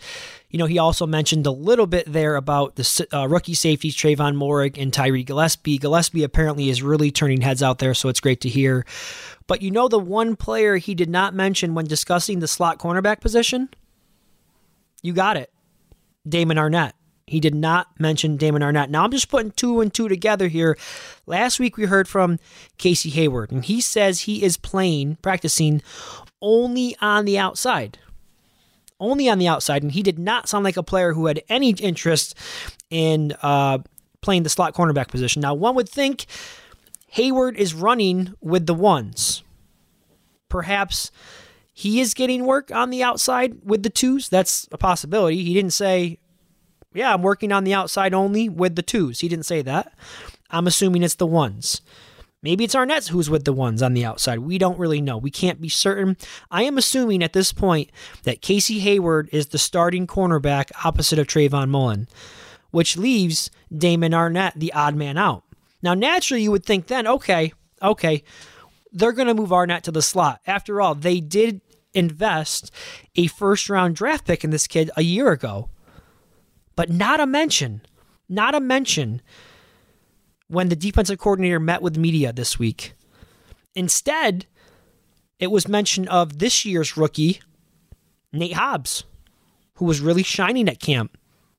you 0.50 0.58
know, 0.58 0.66
he 0.66 0.80
also 0.80 1.06
mentioned 1.06 1.46
a 1.46 1.52
little 1.52 1.86
bit 1.86 2.12
there 2.12 2.36
about 2.36 2.78
the 2.78 3.08
uh, 3.14 3.28
rookie 3.28 3.54
safeties, 3.54 3.96
Trevon 3.96 4.36
Moehrig 4.36 4.82
and 4.82 4.92
Tyree 4.92 5.24
Gillespie. 5.24 5.78
Gillespie 5.78 6.24
apparently 6.24 6.70
is 6.70 6.82
really 6.82 7.12
turning 7.12 7.42
heads 7.42 7.62
out 7.62 7.78
there, 7.78 7.94
so 7.94 8.10
it's 8.10 8.20
great 8.20 8.42
to 8.42 8.50
hear. 8.50 8.88
But 9.46 9.62
you 9.62 9.70
know, 9.70 9.88
the 9.88 10.00
one 10.00 10.36
player 10.36 10.78
he 10.78 10.96
did 10.96 11.10
not 11.12 11.36
mention 11.36 11.76
when 11.76 11.86
discussing 11.86 12.40
the 12.40 12.48
slot 12.48 12.80
cornerback 12.80 13.22
position? 13.22 13.70
You 15.04 15.14
got 15.14 15.38
it. 15.38 15.52
Damon 16.28 16.58
Arnette. 16.58 16.94
He 17.30 17.40
did 17.40 17.56
not 17.56 17.88
mention 18.00 18.38
Damon 18.38 18.62
Arnette. 18.62 18.90
Now 18.90 19.04
I'm 19.04 19.12
just 19.12 19.30
putting 19.30 19.52
two 19.52 19.82
and 19.82 19.94
two 19.94 20.10
together 20.10 20.48
here. 20.48 20.78
Last 21.26 21.60
week 21.60 21.78
we 21.78 21.86
heard 21.86 22.08
from 22.08 22.40
Casey 22.78 23.10
Hayward, 23.12 23.52
and 23.52 23.64
he 23.64 23.82
says 23.82 24.22
he 24.22 24.44
is 24.44 24.58
playing, 24.58 25.18
practicing 25.22 25.82
only 26.42 26.96
on 27.02 27.26
the 27.26 27.38
outside. 27.38 28.00
Only 29.00 29.30
on 29.30 29.40
the 29.40 29.48
outside, 29.48 29.82
and 29.82 29.94
he 29.94 30.04
did 30.04 30.20
not 30.20 30.50
sound 30.50 30.66
like 30.66 30.76
a 30.76 30.84
player 30.84 31.14
who 31.14 31.28
had 31.28 31.42
any 31.48 31.70
interest 31.70 32.36
in 32.90 33.34
uh, 33.42 33.78
playing 34.22 34.44
the 34.44 34.50
slot 34.50 34.74
cornerback 34.74 35.08
position. 35.08 35.42
Now, 35.42 35.54
one 35.54 35.76
would 35.76 35.88
think 35.88 36.26
Hayward 37.12 37.56
is 37.56 37.74
running 37.74 38.34
with 38.42 38.66
the 38.66 38.74
ones. 38.74 39.44
Perhaps 40.50 41.12
he 41.74 42.02
is 42.02 42.14
getting 42.14 42.46
work 42.46 42.72
on 42.72 42.90
the 42.90 43.02
outside 43.02 43.60
with 43.64 43.84
the 43.84 43.90
twos. 43.90 44.28
That's 44.28 44.68
a 44.72 44.78
possibility. 44.78 45.44
He 45.46 45.54
didn't 45.54 45.72
say, 45.72 46.18
yeah, 46.94 47.14
I'm 47.14 47.22
working 47.22 47.52
on 47.52 47.64
the 47.64 47.74
outside 47.74 48.14
only 48.14 48.50
with 48.50 48.76
the 48.76 48.82
twos. 48.82 49.20
He 49.20 49.28
didn't 49.28 49.46
say 49.46 49.62
that. 49.62 49.94
I'm 50.50 50.68
assuming 50.68 51.04
it's 51.04 51.16
the 51.16 51.28
ones. 51.28 51.82
Maybe 52.42 52.64
it's 52.64 52.76
Arnette 52.76 53.10
who's 53.10 53.30
with 53.30 53.44
the 53.44 53.54
ones 53.54 53.84
on 53.84 53.94
the 53.94 54.06
outside. 54.06 54.40
We 54.40 54.58
don't 54.58 54.80
really 54.80 55.02
know. 55.02 55.18
We 55.18 55.30
can't 55.30 55.60
be 55.60 55.70
certain. 55.70 56.16
I 56.50 56.64
am 56.64 56.78
assuming 56.78 57.22
at 57.22 57.34
this 57.34 57.52
point 57.52 57.92
that 58.24 58.42
Casey 58.42 58.80
Hayward 58.80 59.30
is 59.34 59.48
the 59.48 59.58
starting 59.58 60.08
cornerback 60.08 60.72
opposite 60.86 61.20
of 61.20 61.28
Trayvon 61.28 61.70
Mullen, 61.70 62.08
which 62.72 62.98
leaves 62.98 63.52
Damon 63.76 64.14
Arnette 64.14 64.54
the 64.56 64.74
odd 64.74 64.96
man 64.96 65.18
out. 65.18 65.44
Now, 65.82 65.94
naturally, 65.94 66.44
you 66.44 66.52
would 66.52 66.66
think 66.66 66.88
then, 66.88 67.08
okay, 67.08 67.52
okay, 67.82 68.24
they're 68.92 69.12
going 69.12 69.28
to 69.28 69.34
move 69.34 69.50
Arnette 69.50 69.82
to 69.84 69.92
the 69.92 70.02
slot. 70.02 70.40
After 70.48 70.82
all, 70.82 70.96
they 70.96 71.20
did 71.20 71.62
invest 71.94 72.72
a 73.16 73.28
first 73.28 73.70
round 73.70 73.96
draft 73.96 74.26
pick 74.26 74.44
in 74.44 74.50
this 74.50 74.68
kid 74.68 74.90
a 74.96 75.04
year 75.04 75.32
ago 75.32 75.70
but 76.80 76.90
not 76.90 77.20
a 77.20 77.26
mention, 77.26 77.82
not 78.30 78.56
a 78.56 78.60
mention 78.62 79.22
when 80.48 80.70
the 80.70 80.78
defensive 80.78 81.20
coordinator 81.20 81.60
met 81.60 81.82
with 81.82 81.98
media 81.98 82.32
this 82.32 82.58
week. 82.58 82.94
Instead, 83.76 84.46
it 85.40 85.52
was 85.52 85.68
mention 85.68 86.08
of 86.08 86.40
this 86.40 86.64
year's 86.64 86.96
rookie, 86.96 87.42
Nate 88.32 88.54
Hobbs, 88.54 89.04
who 89.74 89.84
was 89.84 90.00
really 90.00 90.24
shining 90.24 90.70
at 90.70 90.80
camp. 90.80 91.18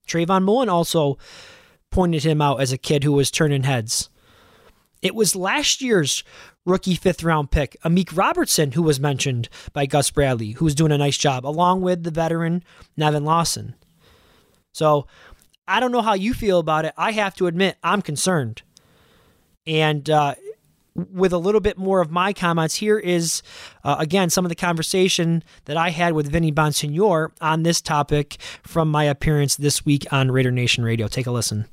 Trayvon 0.09 0.43
Mullen 0.43 0.71
also 0.71 1.19
pointed 1.91 2.25
him 2.25 2.41
out 2.41 2.63
as 2.63 2.73
a 2.73 2.79
kid 2.79 3.05
who 3.05 3.13
was 3.13 3.31
turning 3.31 3.65
heads. 3.65 4.09
It 5.03 5.15
was 5.15 5.37
last 5.37 5.83
year's 5.83 6.25
rookie 6.65 6.95
fifth 6.95 7.23
round 7.23 7.51
pick, 7.51 7.77
Amik 7.85 8.17
Robertson, 8.17 8.73
who 8.73 8.81
was 8.83 8.99
mentioned 8.99 9.51
by 9.75 9.85
Gus 9.85 10.11
Bradley, 10.11 10.53
who 10.53 10.65
was 10.65 10.75
doing 10.75 10.93
a 10.93 10.97
nice 10.97 11.19
job, 11.19 11.45
along 11.45 11.83
with 11.83 12.05
the 12.05 12.11
veteran 12.11 12.65
Nevin 12.97 13.27
Lawson. 13.27 13.75
So 14.73 15.07
I 15.67 15.81
don't 15.81 15.93
know 15.93 16.03
how 16.03 16.15
you 16.15 16.35
feel 16.35 16.59
about 16.59 16.85
it. 16.85 16.95
I 16.97 17.13
have 17.13 17.35
to 17.37 17.47
admit, 17.47 17.77
I'm 17.83 18.03
concerned. 18.03 18.63
And 19.67 20.09
uh, 20.11 20.35
with 20.95 21.33
a 21.33 21.39
little 21.39 21.61
bit 21.61 21.79
more 21.79 22.01
of 22.01 22.11
my 22.11 22.33
comments, 22.33 22.77
here 22.77 22.99
is 22.99 23.43
uh, 23.85 23.97
again 23.99 24.31
some 24.31 24.45
of 24.45 24.49
the 24.49 24.55
conversation 24.55 25.43
that 25.67 25.77
I 25.77 25.91
had 25.91 26.15
with 26.15 26.31
Vinny 26.31 26.53
Bonsignore 26.53 27.31
on 27.41 27.63
this 27.63 27.81
topic 27.81 28.39
from 28.63 28.91
my 28.91 29.05
appearance 29.05 29.57
this 29.57 29.85
week 29.85 30.07
on 30.13 30.31
Raider 30.31 30.51
Nation 30.51 30.85
Radio. 30.85 31.09
Take 31.09 31.27
a 31.27 31.31
listen. 31.31 31.67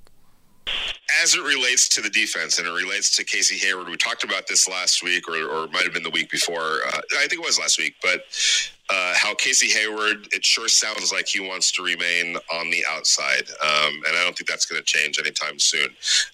As 1.24 1.36
it 1.36 1.42
relates 1.42 1.88
to 1.90 2.02
the 2.02 2.10
defense 2.10 2.60
and 2.60 2.68
it 2.68 2.72
relates 2.72 3.16
to 3.16 3.24
Casey 3.24 3.58
Hayward, 3.58 3.88
we 3.88 3.98
talked 3.98 4.24
about 4.24 4.48
this 4.48 4.68
last 4.68 5.04
week, 5.04 5.28
or, 5.28 5.36
or 5.48 5.68
might 5.70 5.84
have 5.84 5.94
been 5.94 6.04
the 6.04 6.10
week 6.10 6.30
before. 6.30 6.80
Uh, 6.88 7.02
I 7.18 7.28
think 7.28 7.34
it 7.34 7.46
was 7.46 7.58
last 7.60 7.80
week, 7.80 7.96
but 8.02 8.22
uh, 8.90 9.14
how 9.16 9.34
Casey 9.36 9.68
Hayward, 9.68 10.28
it 10.32 10.46
sure 10.46 10.68
sounds 10.68 11.12
like 11.12 11.28
he 11.28 11.40
wants 11.40 11.72
to 11.74 11.84
remain 11.84 12.38
on 12.54 12.70
the 12.70 12.84
outside. 12.90 13.44
Um, 13.62 14.02
and 14.08 14.16
I 14.16 14.24
don't 14.24 14.38
think 14.38 14.48
that's 14.48 14.66
going 14.66 14.80
to 14.82 14.86
change 14.86 15.20
anytime 15.20 15.60
soon. 15.60 15.90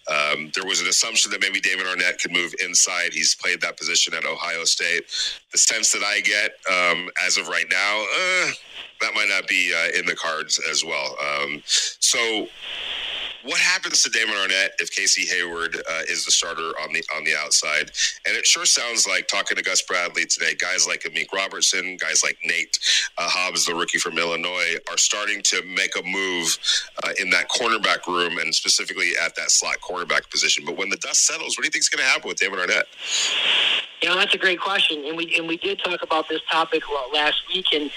Um, 0.07 0.51
there 0.53 0.65
was 0.65 0.81
an 0.81 0.87
assumption 0.87 1.31
that 1.31 1.41
maybe 1.41 1.59
David 1.59 1.85
Arnette 1.85 2.21
could 2.21 2.31
move 2.31 2.53
inside. 2.63 3.13
He's 3.13 3.35
played 3.35 3.61
that 3.61 3.77
position 3.77 4.13
at 4.13 4.25
Ohio 4.25 4.65
State. 4.65 5.05
The 5.51 5.57
sense 5.57 5.91
that 5.93 6.03
I 6.03 6.19
get 6.21 6.51
um, 6.69 7.09
as 7.25 7.37
of 7.37 7.47
right 7.47 7.67
now, 7.71 8.01
uh, 8.01 8.51
that 9.01 9.13
might 9.15 9.29
not 9.29 9.47
be 9.47 9.73
uh, 9.73 9.97
in 9.97 10.05
the 10.05 10.15
cards 10.15 10.59
as 10.69 10.83
well. 10.85 11.17
Um, 11.21 11.61
so 11.65 12.47
what 13.43 13.59
happens 13.59 14.01
to 14.03 14.09
Damon 14.09 14.35
Arnette 14.35 14.69
if 14.79 14.91
Casey 14.91 15.25
Hayward 15.25 15.75
uh, 15.75 16.01
is 16.07 16.25
the 16.25 16.31
starter 16.31 16.71
on 16.81 16.93
the 16.93 17.03
on 17.15 17.23
the 17.23 17.35
outside? 17.35 17.91
And 18.25 18.35
it 18.35 18.45
sure 18.45 18.65
sounds 18.65 19.07
like 19.07 19.27
talking 19.27 19.57
to 19.57 19.63
Gus 19.63 19.81
Bradley 19.81 20.25
today, 20.25 20.55
guys 20.55 20.87
like 20.87 21.03
Amik 21.03 21.31
Robertson, 21.33 21.97
guys 21.97 22.23
like 22.23 22.37
Nate 22.45 22.77
uh, 23.17 23.27
Hobbs, 23.29 23.65
the 23.65 23.75
rookie 23.75 23.97
from 23.97 24.17
Illinois, 24.17 24.75
are 24.89 24.97
starting 24.97 25.41
to 25.43 25.61
make 25.63 25.95
a 25.97 26.03
move 26.03 26.57
uh, 27.03 27.11
in 27.19 27.29
that 27.31 27.49
cornerback 27.49 28.07
room 28.07 28.37
and 28.37 28.53
specifically 28.55 29.11
at 29.23 29.35
that 29.35 29.51
slot 29.51 29.77
cornerback 29.81 30.29
position. 30.29 30.63
But 30.65 30.77
when 30.77 30.89
the 30.89 30.97
dust 30.97 31.25
settles, 31.25 31.57
what 31.57 31.63
do 31.63 31.67
you 31.67 31.71
think 31.71 31.81
is 31.81 31.89
going 31.89 32.03
to 32.03 32.09
happen 32.09 32.29
with 32.29 32.37
Damon 32.37 32.59
Arnette? 32.59 32.85
You 34.01 34.09
know, 34.09 34.15
that's 34.15 34.33
a 34.33 34.37
great 34.37 34.59
question, 34.59 35.01
and 35.05 35.15
we 35.15 35.33
and 35.37 35.47
we 35.47 35.55
did 35.55 35.79
talk 35.79 36.01
about 36.03 36.27
this 36.27 36.41
topic 36.51 36.83
last 37.13 37.41
week, 37.53 37.67
and 37.71 37.89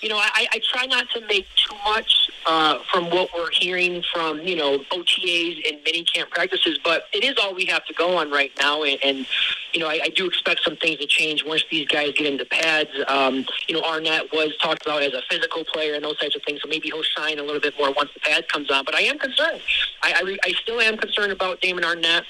you 0.00 0.08
know, 0.08 0.16
I, 0.16 0.46
I 0.54 0.60
try 0.72 0.86
not 0.86 1.10
to 1.10 1.20
make 1.26 1.46
too 1.54 1.76
much 1.84 2.30
uh, 2.46 2.78
from 2.90 3.10
what 3.10 3.28
we're 3.36 3.50
hearing 3.52 4.02
from 4.10 4.40
you 4.40 4.56
know 4.56 4.82
OTAs 4.90 5.68
and 5.68 5.80
mini 5.84 6.04
camp 6.04 6.30
practices, 6.30 6.78
but 6.82 7.04
it 7.12 7.24
is 7.24 7.34
all 7.42 7.54
we 7.54 7.64
have 7.66 7.84
to 7.86 7.94
go 7.94 8.16
on 8.16 8.30
right 8.30 8.52
now, 8.58 8.82
and, 8.82 8.98
and 9.02 9.26
you 9.72 9.80
know, 9.80 9.88
I, 9.88 10.00
I 10.04 10.08
do 10.08 10.26
expect 10.26 10.62
some 10.62 10.76
things 10.76 10.98
to 10.98 11.06
change 11.06 11.44
once 11.44 11.64
these 11.70 11.86
guys 11.86 12.12
get 12.14 12.26
into 12.26 12.44
pads. 12.44 12.90
Um, 13.08 13.46
you 13.68 13.74
know, 13.74 13.82
Arnette 13.82 14.32
was 14.32 14.56
talked 14.58 14.82
about 14.82 15.02
as 15.02 15.12
a 15.12 15.22
physical 15.30 15.64
player 15.64 15.94
and 15.94 16.04
those 16.04 16.18
types 16.18 16.36
of 16.36 16.42
things, 16.46 16.60
so 16.62 16.68
maybe 16.68 16.88
he'll 16.88 17.02
shine 17.02 17.38
a 17.38 17.42
little 17.42 17.60
bit 17.60 17.74
more 17.78 17.92
once 17.92 18.10
the 18.14 18.20
pad 18.20 18.48
comes 18.48 18.70
on. 18.70 18.84
But 18.84 18.94
I 18.94 19.02
am 19.02 19.18
concerned. 19.18 19.60
I, 20.02 20.12
I, 20.12 20.38
I 20.48 20.52
still 20.52 20.80
am 20.80 20.96
concerned 20.96 21.32
about 21.32 21.60
Damon 21.60 21.84
Arnette. 21.84 22.24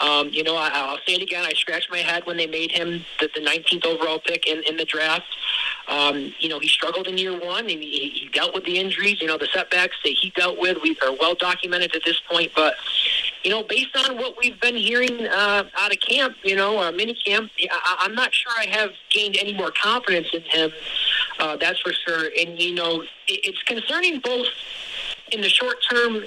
Um, 0.00 0.28
you 0.30 0.42
know, 0.42 0.56
I, 0.56 0.70
I'll 0.72 0.98
say 1.06 1.14
it 1.14 1.22
again. 1.22 1.44
I 1.44 1.52
scratched 1.52 1.90
my 1.90 1.98
head 1.98 2.26
when 2.26 2.36
they 2.36 2.46
made 2.46 2.70
him 2.70 3.04
the, 3.20 3.28
the 3.34 3.40
19th 3.40 3.86
overall 3.86 4.20
pick 4.20 4.46
in, 4.46 4.62
in 4.64 4.76
the 4.76 4.84
draft. 4.84 5.26
Um, 5.88 6.32
you 6.38 6.48
know, 6.48 6.58
he 6.58 6.68
struggled 6.68 7.06
in 7.06 7.18
year 7.18 7.38
one, 7.38 7.60
and 7.70 7.82
he, 7.82 8.08
he 8.10 8.30
dealt 8.32 8.54
with 8.54 8.64
the 8.64 8.78
injuries. 8.78 9.20
You 9.20 9.28
know, 9.28 9.38
the 9.38 9.48
setbacks 9.52 9.96
that 10.04 10.10
he 10.10 10.30
dealt 10.30 10.58
with 10.58 10.78
we 10.82 10.96
are 11.02 11.14
well 11.20 11.34
documented 11.34 11.94
at 11.94 12.02
this 12.04 12.20
point. 12.30 12.52
But 12.54 12.74
you 13.42 13.50
know, 13.50 13.62
based 13.62 13.94
on 13.96 14.16
what 14.16 14.36
we've 14.38 14.58
been 14.60 14.76
hearing 14.76 15.26
uh, 15.26 15.64
out 15.78 15.92
of 15.92 16.00
camp, 16.00 16.36
you 16.42 16.56
know, 16.56 16.78
uh, 16.84 16.92
mini 16.92 17.14
camp, 17.14 17.50
I, 17.70 17.96
I'm 18.00 18.14
not 18.14 18.32
sure 18.32 18.52
I 18.56 18.66
have 18.66 18.90
gained 19.10 19.36
any 19.38 19.54
more 19.54 19.70
confidence 19.70 20.28
in 20.32 20.42
him. 20.42 20.70
Uh, 21.38 21.56
that's 21.56 21.80
for 21.80 21.92
sure. 21.92 22.30
And 22.38 22.60
you 22.60 22.74
know, 22.74 23.02
it, 23.02 23.08
it's 23.28 23.62
concerning 23.62 24.20
both 24.20 24.46
in 25.32 25.40
the 25.40 25.48
short 25.48 25.76
term 25.90 26.22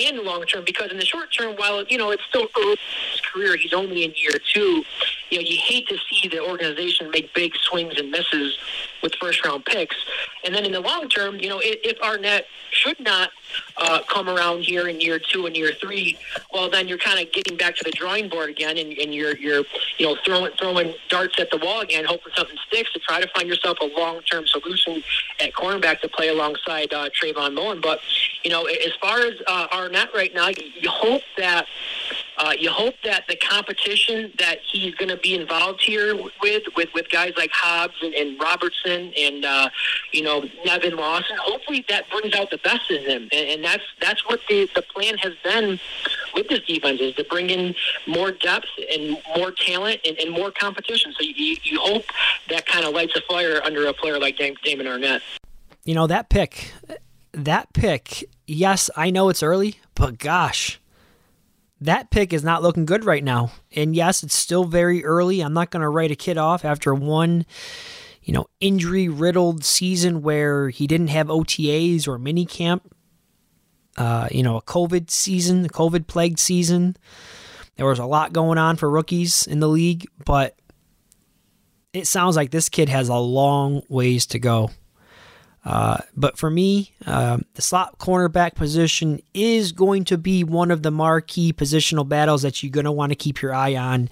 and 0.00 0.18
long 0.20 0.44
term 0.44 0.64
because 0.64 0.90
in 0.90 0.98
the 0.98 1.04
short 1.04 1.32
term, 1.32 1.56
while 1.56 1.84
you 1.84 1.98
know 1.98 2.10
it's 2.10 2.22
still 2.28 2.46
early 2.58 2.72
in 2.72 2.78
his 3.12 3.20
career, 3.20 3.56
he's 3.56 3.72
only 3.72 4.04
in 4.04 4.12
year 4.16 4.38
two. 4.52 4.84
You 5.30 5.38
know, 5.38 5.44
you 5.46 5.58
hate 5.58 5.88
to 5.88 5.96
see 6.10 6.28
the 6.28 6.40
organization 6.40 7.10
make 7.10 7.32
big 7.34 7.54
swings 7.56 7.94
and 7.98 8.10
misses 8.10 8.58
with 9.02 9.14
first 9.16 9.44
round 9.44 9.64
picks, 9.64 9.96
and 10.44 10.54
then 10.54 10.64
in 10.64 10.72
the 10.72 10.80
long 10.80 11.08
term, 11.08 11.36
you 11.36 11.48
know, 11.48 11.60
if, 11.62 11.98
Arnette 11.98 12.44
should 12.70 12.98
not 13.00 13.30
uh, 13.76 14.00
come 14.08 14.28
around 14.28 14.62
here 14.62 14.88
in 14.88 15.00
year 15.00 15.18
two 15.18 15.46
and 15.46 15.56
year 15.56 15.72
three, 15.80 16.16
well, 16.52 16.70
then 16.70 16.86
you're 16.86 16.98
kind 16.98 17.18
of 17.20 17.32
getting 17.32 17.56
back 17.56 17.74
to 17.76 17.84
the 17.84 17.90
drawing 17.90 18.28
board 18.28 18.50
again, 18.50 18.78
and, 18.78 18.92
and 18.92 19.14
you're 19.14 19.36
you're 19.36 19.64
you 19.98 20.06
know 20.06 20.16
throwing 20.24 20.52
throwing 20.58 20.94
darts 21.08 21.38
at 21.38 21.50
the 21.50 21.58
wall 21.58 21.80
again, 21.80 22.04
hoping 22.04 22.32
something 22.36 22.56
sticks 22.68 22.92
to 22.92 22.98
try 23.00 23.20
to 23.20 23.28
find 23.34 23.48
yourself 23.48 23.78
a 23.80 23.86
long 23.98 24.20
term 24.22 24.46
solution 24.46 25.02
at 25.40 25.52
cornerback 25.52 26.00
to 26.00 26.08
play 26.08 26.28
alongside 26.28 26.92
uh, 26.92 27.08
Trayvon 27.10 27.54
Mullen. 27.54 27.80
But 27.80 28.00
you 28.44 28.50
know, 28.50 28.66
as 28.66 28.92
far 29.00 29.18
as 29.20 29.34
uh, 29.46 29.68
Arnette 29.68 30.14
right 30.14 30.32
now, 30.34 30.48
you 30.48 30.88
hope 30.88 31.22
that 31.36 31.66
uh, 32.38 32.52
you 32.58 32.70
hope 32.70 32.94
that 33.02 33.24
the 33.28 33.36
competition 33.36 34.32
that 34.38 34.58
he's 34.70 34.94
going 34.94 35.08
to 35.08 35.16
be 35.16 35.34
involved 35.34 35.82
here 35.82 36.14
with, 36.40 36.62
with, 36.76 36.88
with 36.94 37.10
guys 37.10 37.32
like 37.36 37.50
Hobbs 37.52 37.94
and, 38.00 38.14
and 38.14 38.40
Robertson 38.40 39.12
and 39.18 39.44
uh, 39.44 39.68
you 40.12 40.22
know 40.22 40.44
Nevin 40.64 40.96
Lawson, 40.96 41.36
hopefully 41.40 41.84
that 41.88 42.08
brings 42.10 42.34
out 42.34 42.50
the 42.50 42.58
best 42.58 42.90
in 42.90 43.02
him, 43.02 43.22
and, 43.32 43.48
and 43.48 43.64
that's 43.64 43.82
that's 44.00 44.24
what 44.28 44.40
the, 44.48 44.68
the 44.74 44.82
plan 44.82 45.18
has 45.18 45.34
been 45.42 45.80
with 46.34 46.48
this 46.48 46.60
defense 46.60 47.00
is 47.00 47.14
to 47.16 47.24
bring 47.24 47.50
in 47.50 47.74
more 48.06 48.30
depth 48.30 48.68
and 48.92 49.18
more 49.36 49.50
talent 49.50 50.00
and, 50.06 50.16
and 50.18 50.30
more 50.30 50.52
competition. 50.52 51.12
So 51.18 51.24
you, 51.24 51.56
you 51.62 51.80
hope 51.80 52.04
that 52.50 52.66
kind 52.66 52.84
of 52.84 52.94
lights 52.94 53.16
a 53.16 53.20
fire 53.22 53.60
under 53.64 53.86
a 53.86 53.92
player 53.92 54.18
like 54.20 54.36
Damon 54.36 54.86
Arnette. 54.86 55.22
You 55.84 55.94
know 55.94 56.06
that 56.06 56.28
pick, 56.28 56.72
that 57.32 57.72
pick. 57.72 58.28
Yes, 58.46 58.90
I 58.96 59.10
know 59.10 59.28
it's 59.28 59.42
early, 59.42 59.80
but 59.94 60.18
gosh 60.18 60.80
that 61.80 62.10
pick 62.10 62.32
is 62.32 62.42
not 62.42 62.62
looking 62.62 62.86
good 62.86 63.04
right 63.04 63.22
now. 63.22 63.52
And 63.74 63.94
yes, 63.94 64.22
it's 64.22 64.34
still 64.34 64.64
very 64.64 65.04
early. 65.04 65.40
I'm 65.40 65.52
not 65.52 65.70
going 65.70 65.82
to 65.82 65.88
write 65.88 66.10
a 66.10 66.16
kid 66.16 66.36
off 66.36 66.64
after 66.64 66.94
one, 66.94 67.46
you 68.22 68.32
know, 68.32 68.46
injury 68.60 69.08
riddled 69.08 69.64
season 69.64 70.22
where 70.22 70.70
he 70.70 70.86
didn't 70.86 71.08
have 71.08 71.28
OTAs 71.28 72.08
or 72.08 72.18
mini 72.18 72.46
camp. 72.46 72.94
Uh, 73.96 74.28
you 74.30 74.42
know, 74.42 74.56
a 74.56 74.62
COVID 74.62 75.10
season, 75.10 75.64
a 75.64 75.68
COVID 75.68 76.06
plagued 76.06 76.38
season. 76.38 76.96
There 77.76 77.86
was 77.86 77.98
a 77.98 78.06
lot 78.06 78.32
going 78.32 78.58
on 78.58 78.76
for 78.76 78.88
rookies 78.88 79.46
in 79.46 79.60
the 79.60 79.68
league, 79.68 80.06
but 80.24 80.56
it 81.92 82.06
sounds 82.06 82.36
like 82.36 82.50
this 82.50 82.68
kid 82.68 82.88
has 82.88 83.08
a 83.08 83.16
long 83.16 83.82
ways 83.88 84.26
to 84.26 84.38
go. 84.38 84.70
Uh, 85.68 85.98
but 86.16 86.38
for 86.38 86.48
me, 86.48 86.94
uh, 87.04 87.36
the 87.52 87.60
slot 87.60 87.98
cornerback 87.98 88.54
position 88.54 89.20
is 89.34 89.70
going 89.70 90.02
to 90.02 90.16
be 90.16 90.42
one 90.42 90.70
of 90.70 90.82
the 90.82 90.90
marquee 90.90 91.52
positional 91.52 92.08
battles 92.08 92.40
that 92.40 92.62
you're 92.62 92.72
going 92.72 92.86
to 92.86 92.90
want 92.90 93.12
to 93.12 93.16
keep 93.16 93.42
your 93.42 93.52
eye 93.52 93.76
on 93.76 94.08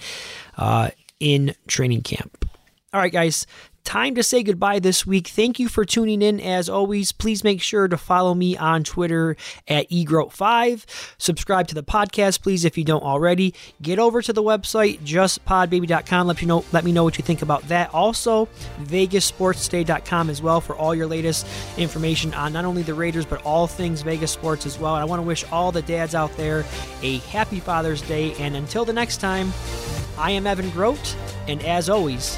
uh, 0.59 0.91
in 1.19 1.55
training 1.67 2.03
camp. 2.03 2.47
All 2.93 3.01
right, 3.01 3.11
guys, 3.11 3.47
time 3.87 4.17
to 4.17 4.23
say 4.23 4.43
goodbye 4.43 4.81
this 4.81 5.07
week. 5.07 5.29
Thank 5.29 5.59
you 5.59 5.69
for 5.69 5.85
tuning 5.85 6.21
in. 6.21 6.41
As 6.41 6.69
always, 6.69 7.13
please 7.13 7.45
make 7.45 7.63
sure 7.63 7.87
to 7.87 7.97
follow 7.97 8.35
me 8.35 8.57
on 8.57 8.83
Twitter 8.83 9.37
at 9.69 9.89
egroat5. 9.89 10.85
Subscribe 11.19 11.69
to 11.69 11.75
the 11.75 11.85
podcast, 11.85 12.43
please, 12.43 12.65
if 12.65 12.77
you 12.77 12.85
don't 12.85 13.05
already. 13.05 13.55
Get 13.81 13.99
over 13.99 14.21
to 14.21 14.33
the 14.33 14.43
website, 14.43 14.99
justpodbaby.com. 14.99 16.27
Let 16.27 16.43
you 16.43 16.49
know, 16.49 16.65
let 16.73 16.85
me 16.85 16.93
know 16.93 17.05
what 17.05 17.17
you 17.17 17.23
think 17.23 17.43
about 17.43 17.63
that. 17.69 17.95
Also, 17.95 18.47
vegassportstoday.com 18.83 20.31
as 20.31 20.43
well 20.43 20.61
for 20.61 20.77
all 20.77 20.95
your 20.95 21.07
latest 21.07 21.47
information 21.79 22.35
on 22.35 22.53
not 22.53 22.65
only 22.65 22.83
the 22.83 22.95
Raiders, 22.95 23.25
but 23.25 23.41
all 23.43 23.69
things 23.69 24.03
Vegas 24.03 24.33
sports 24.33 24.67
as 24.67 24.79
well. 24.79 24.97
And 24.97 25.03
I 25.03 25.05
want 25.05 25.21
to 25.21 25.27
wish 25.27 25.45
all 25.53 25.71
the 25.71 25.83
dads 25.83 26.15
out 26.15 26.37
there 26.37 26.65
a 27.03 27.19
happy 27.19 27.61
Father's 27.61 28.03
Day. 28.03 28.35
And 28.41 28.57
until 28.57 28.85
the 28.85 28.93
next 28.93 29.19
time, 29.19 29.53
I 30.19 30.33
am 30.33 30.47
Evan 30.47 30.71
Groat, 30.71 31.15
and 31.47 31.63
as 31.63 31.89
always, 31.89 32.37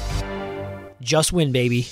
just 1.01 1.31
win, 1.31 1.51
baby. 1.51 1.87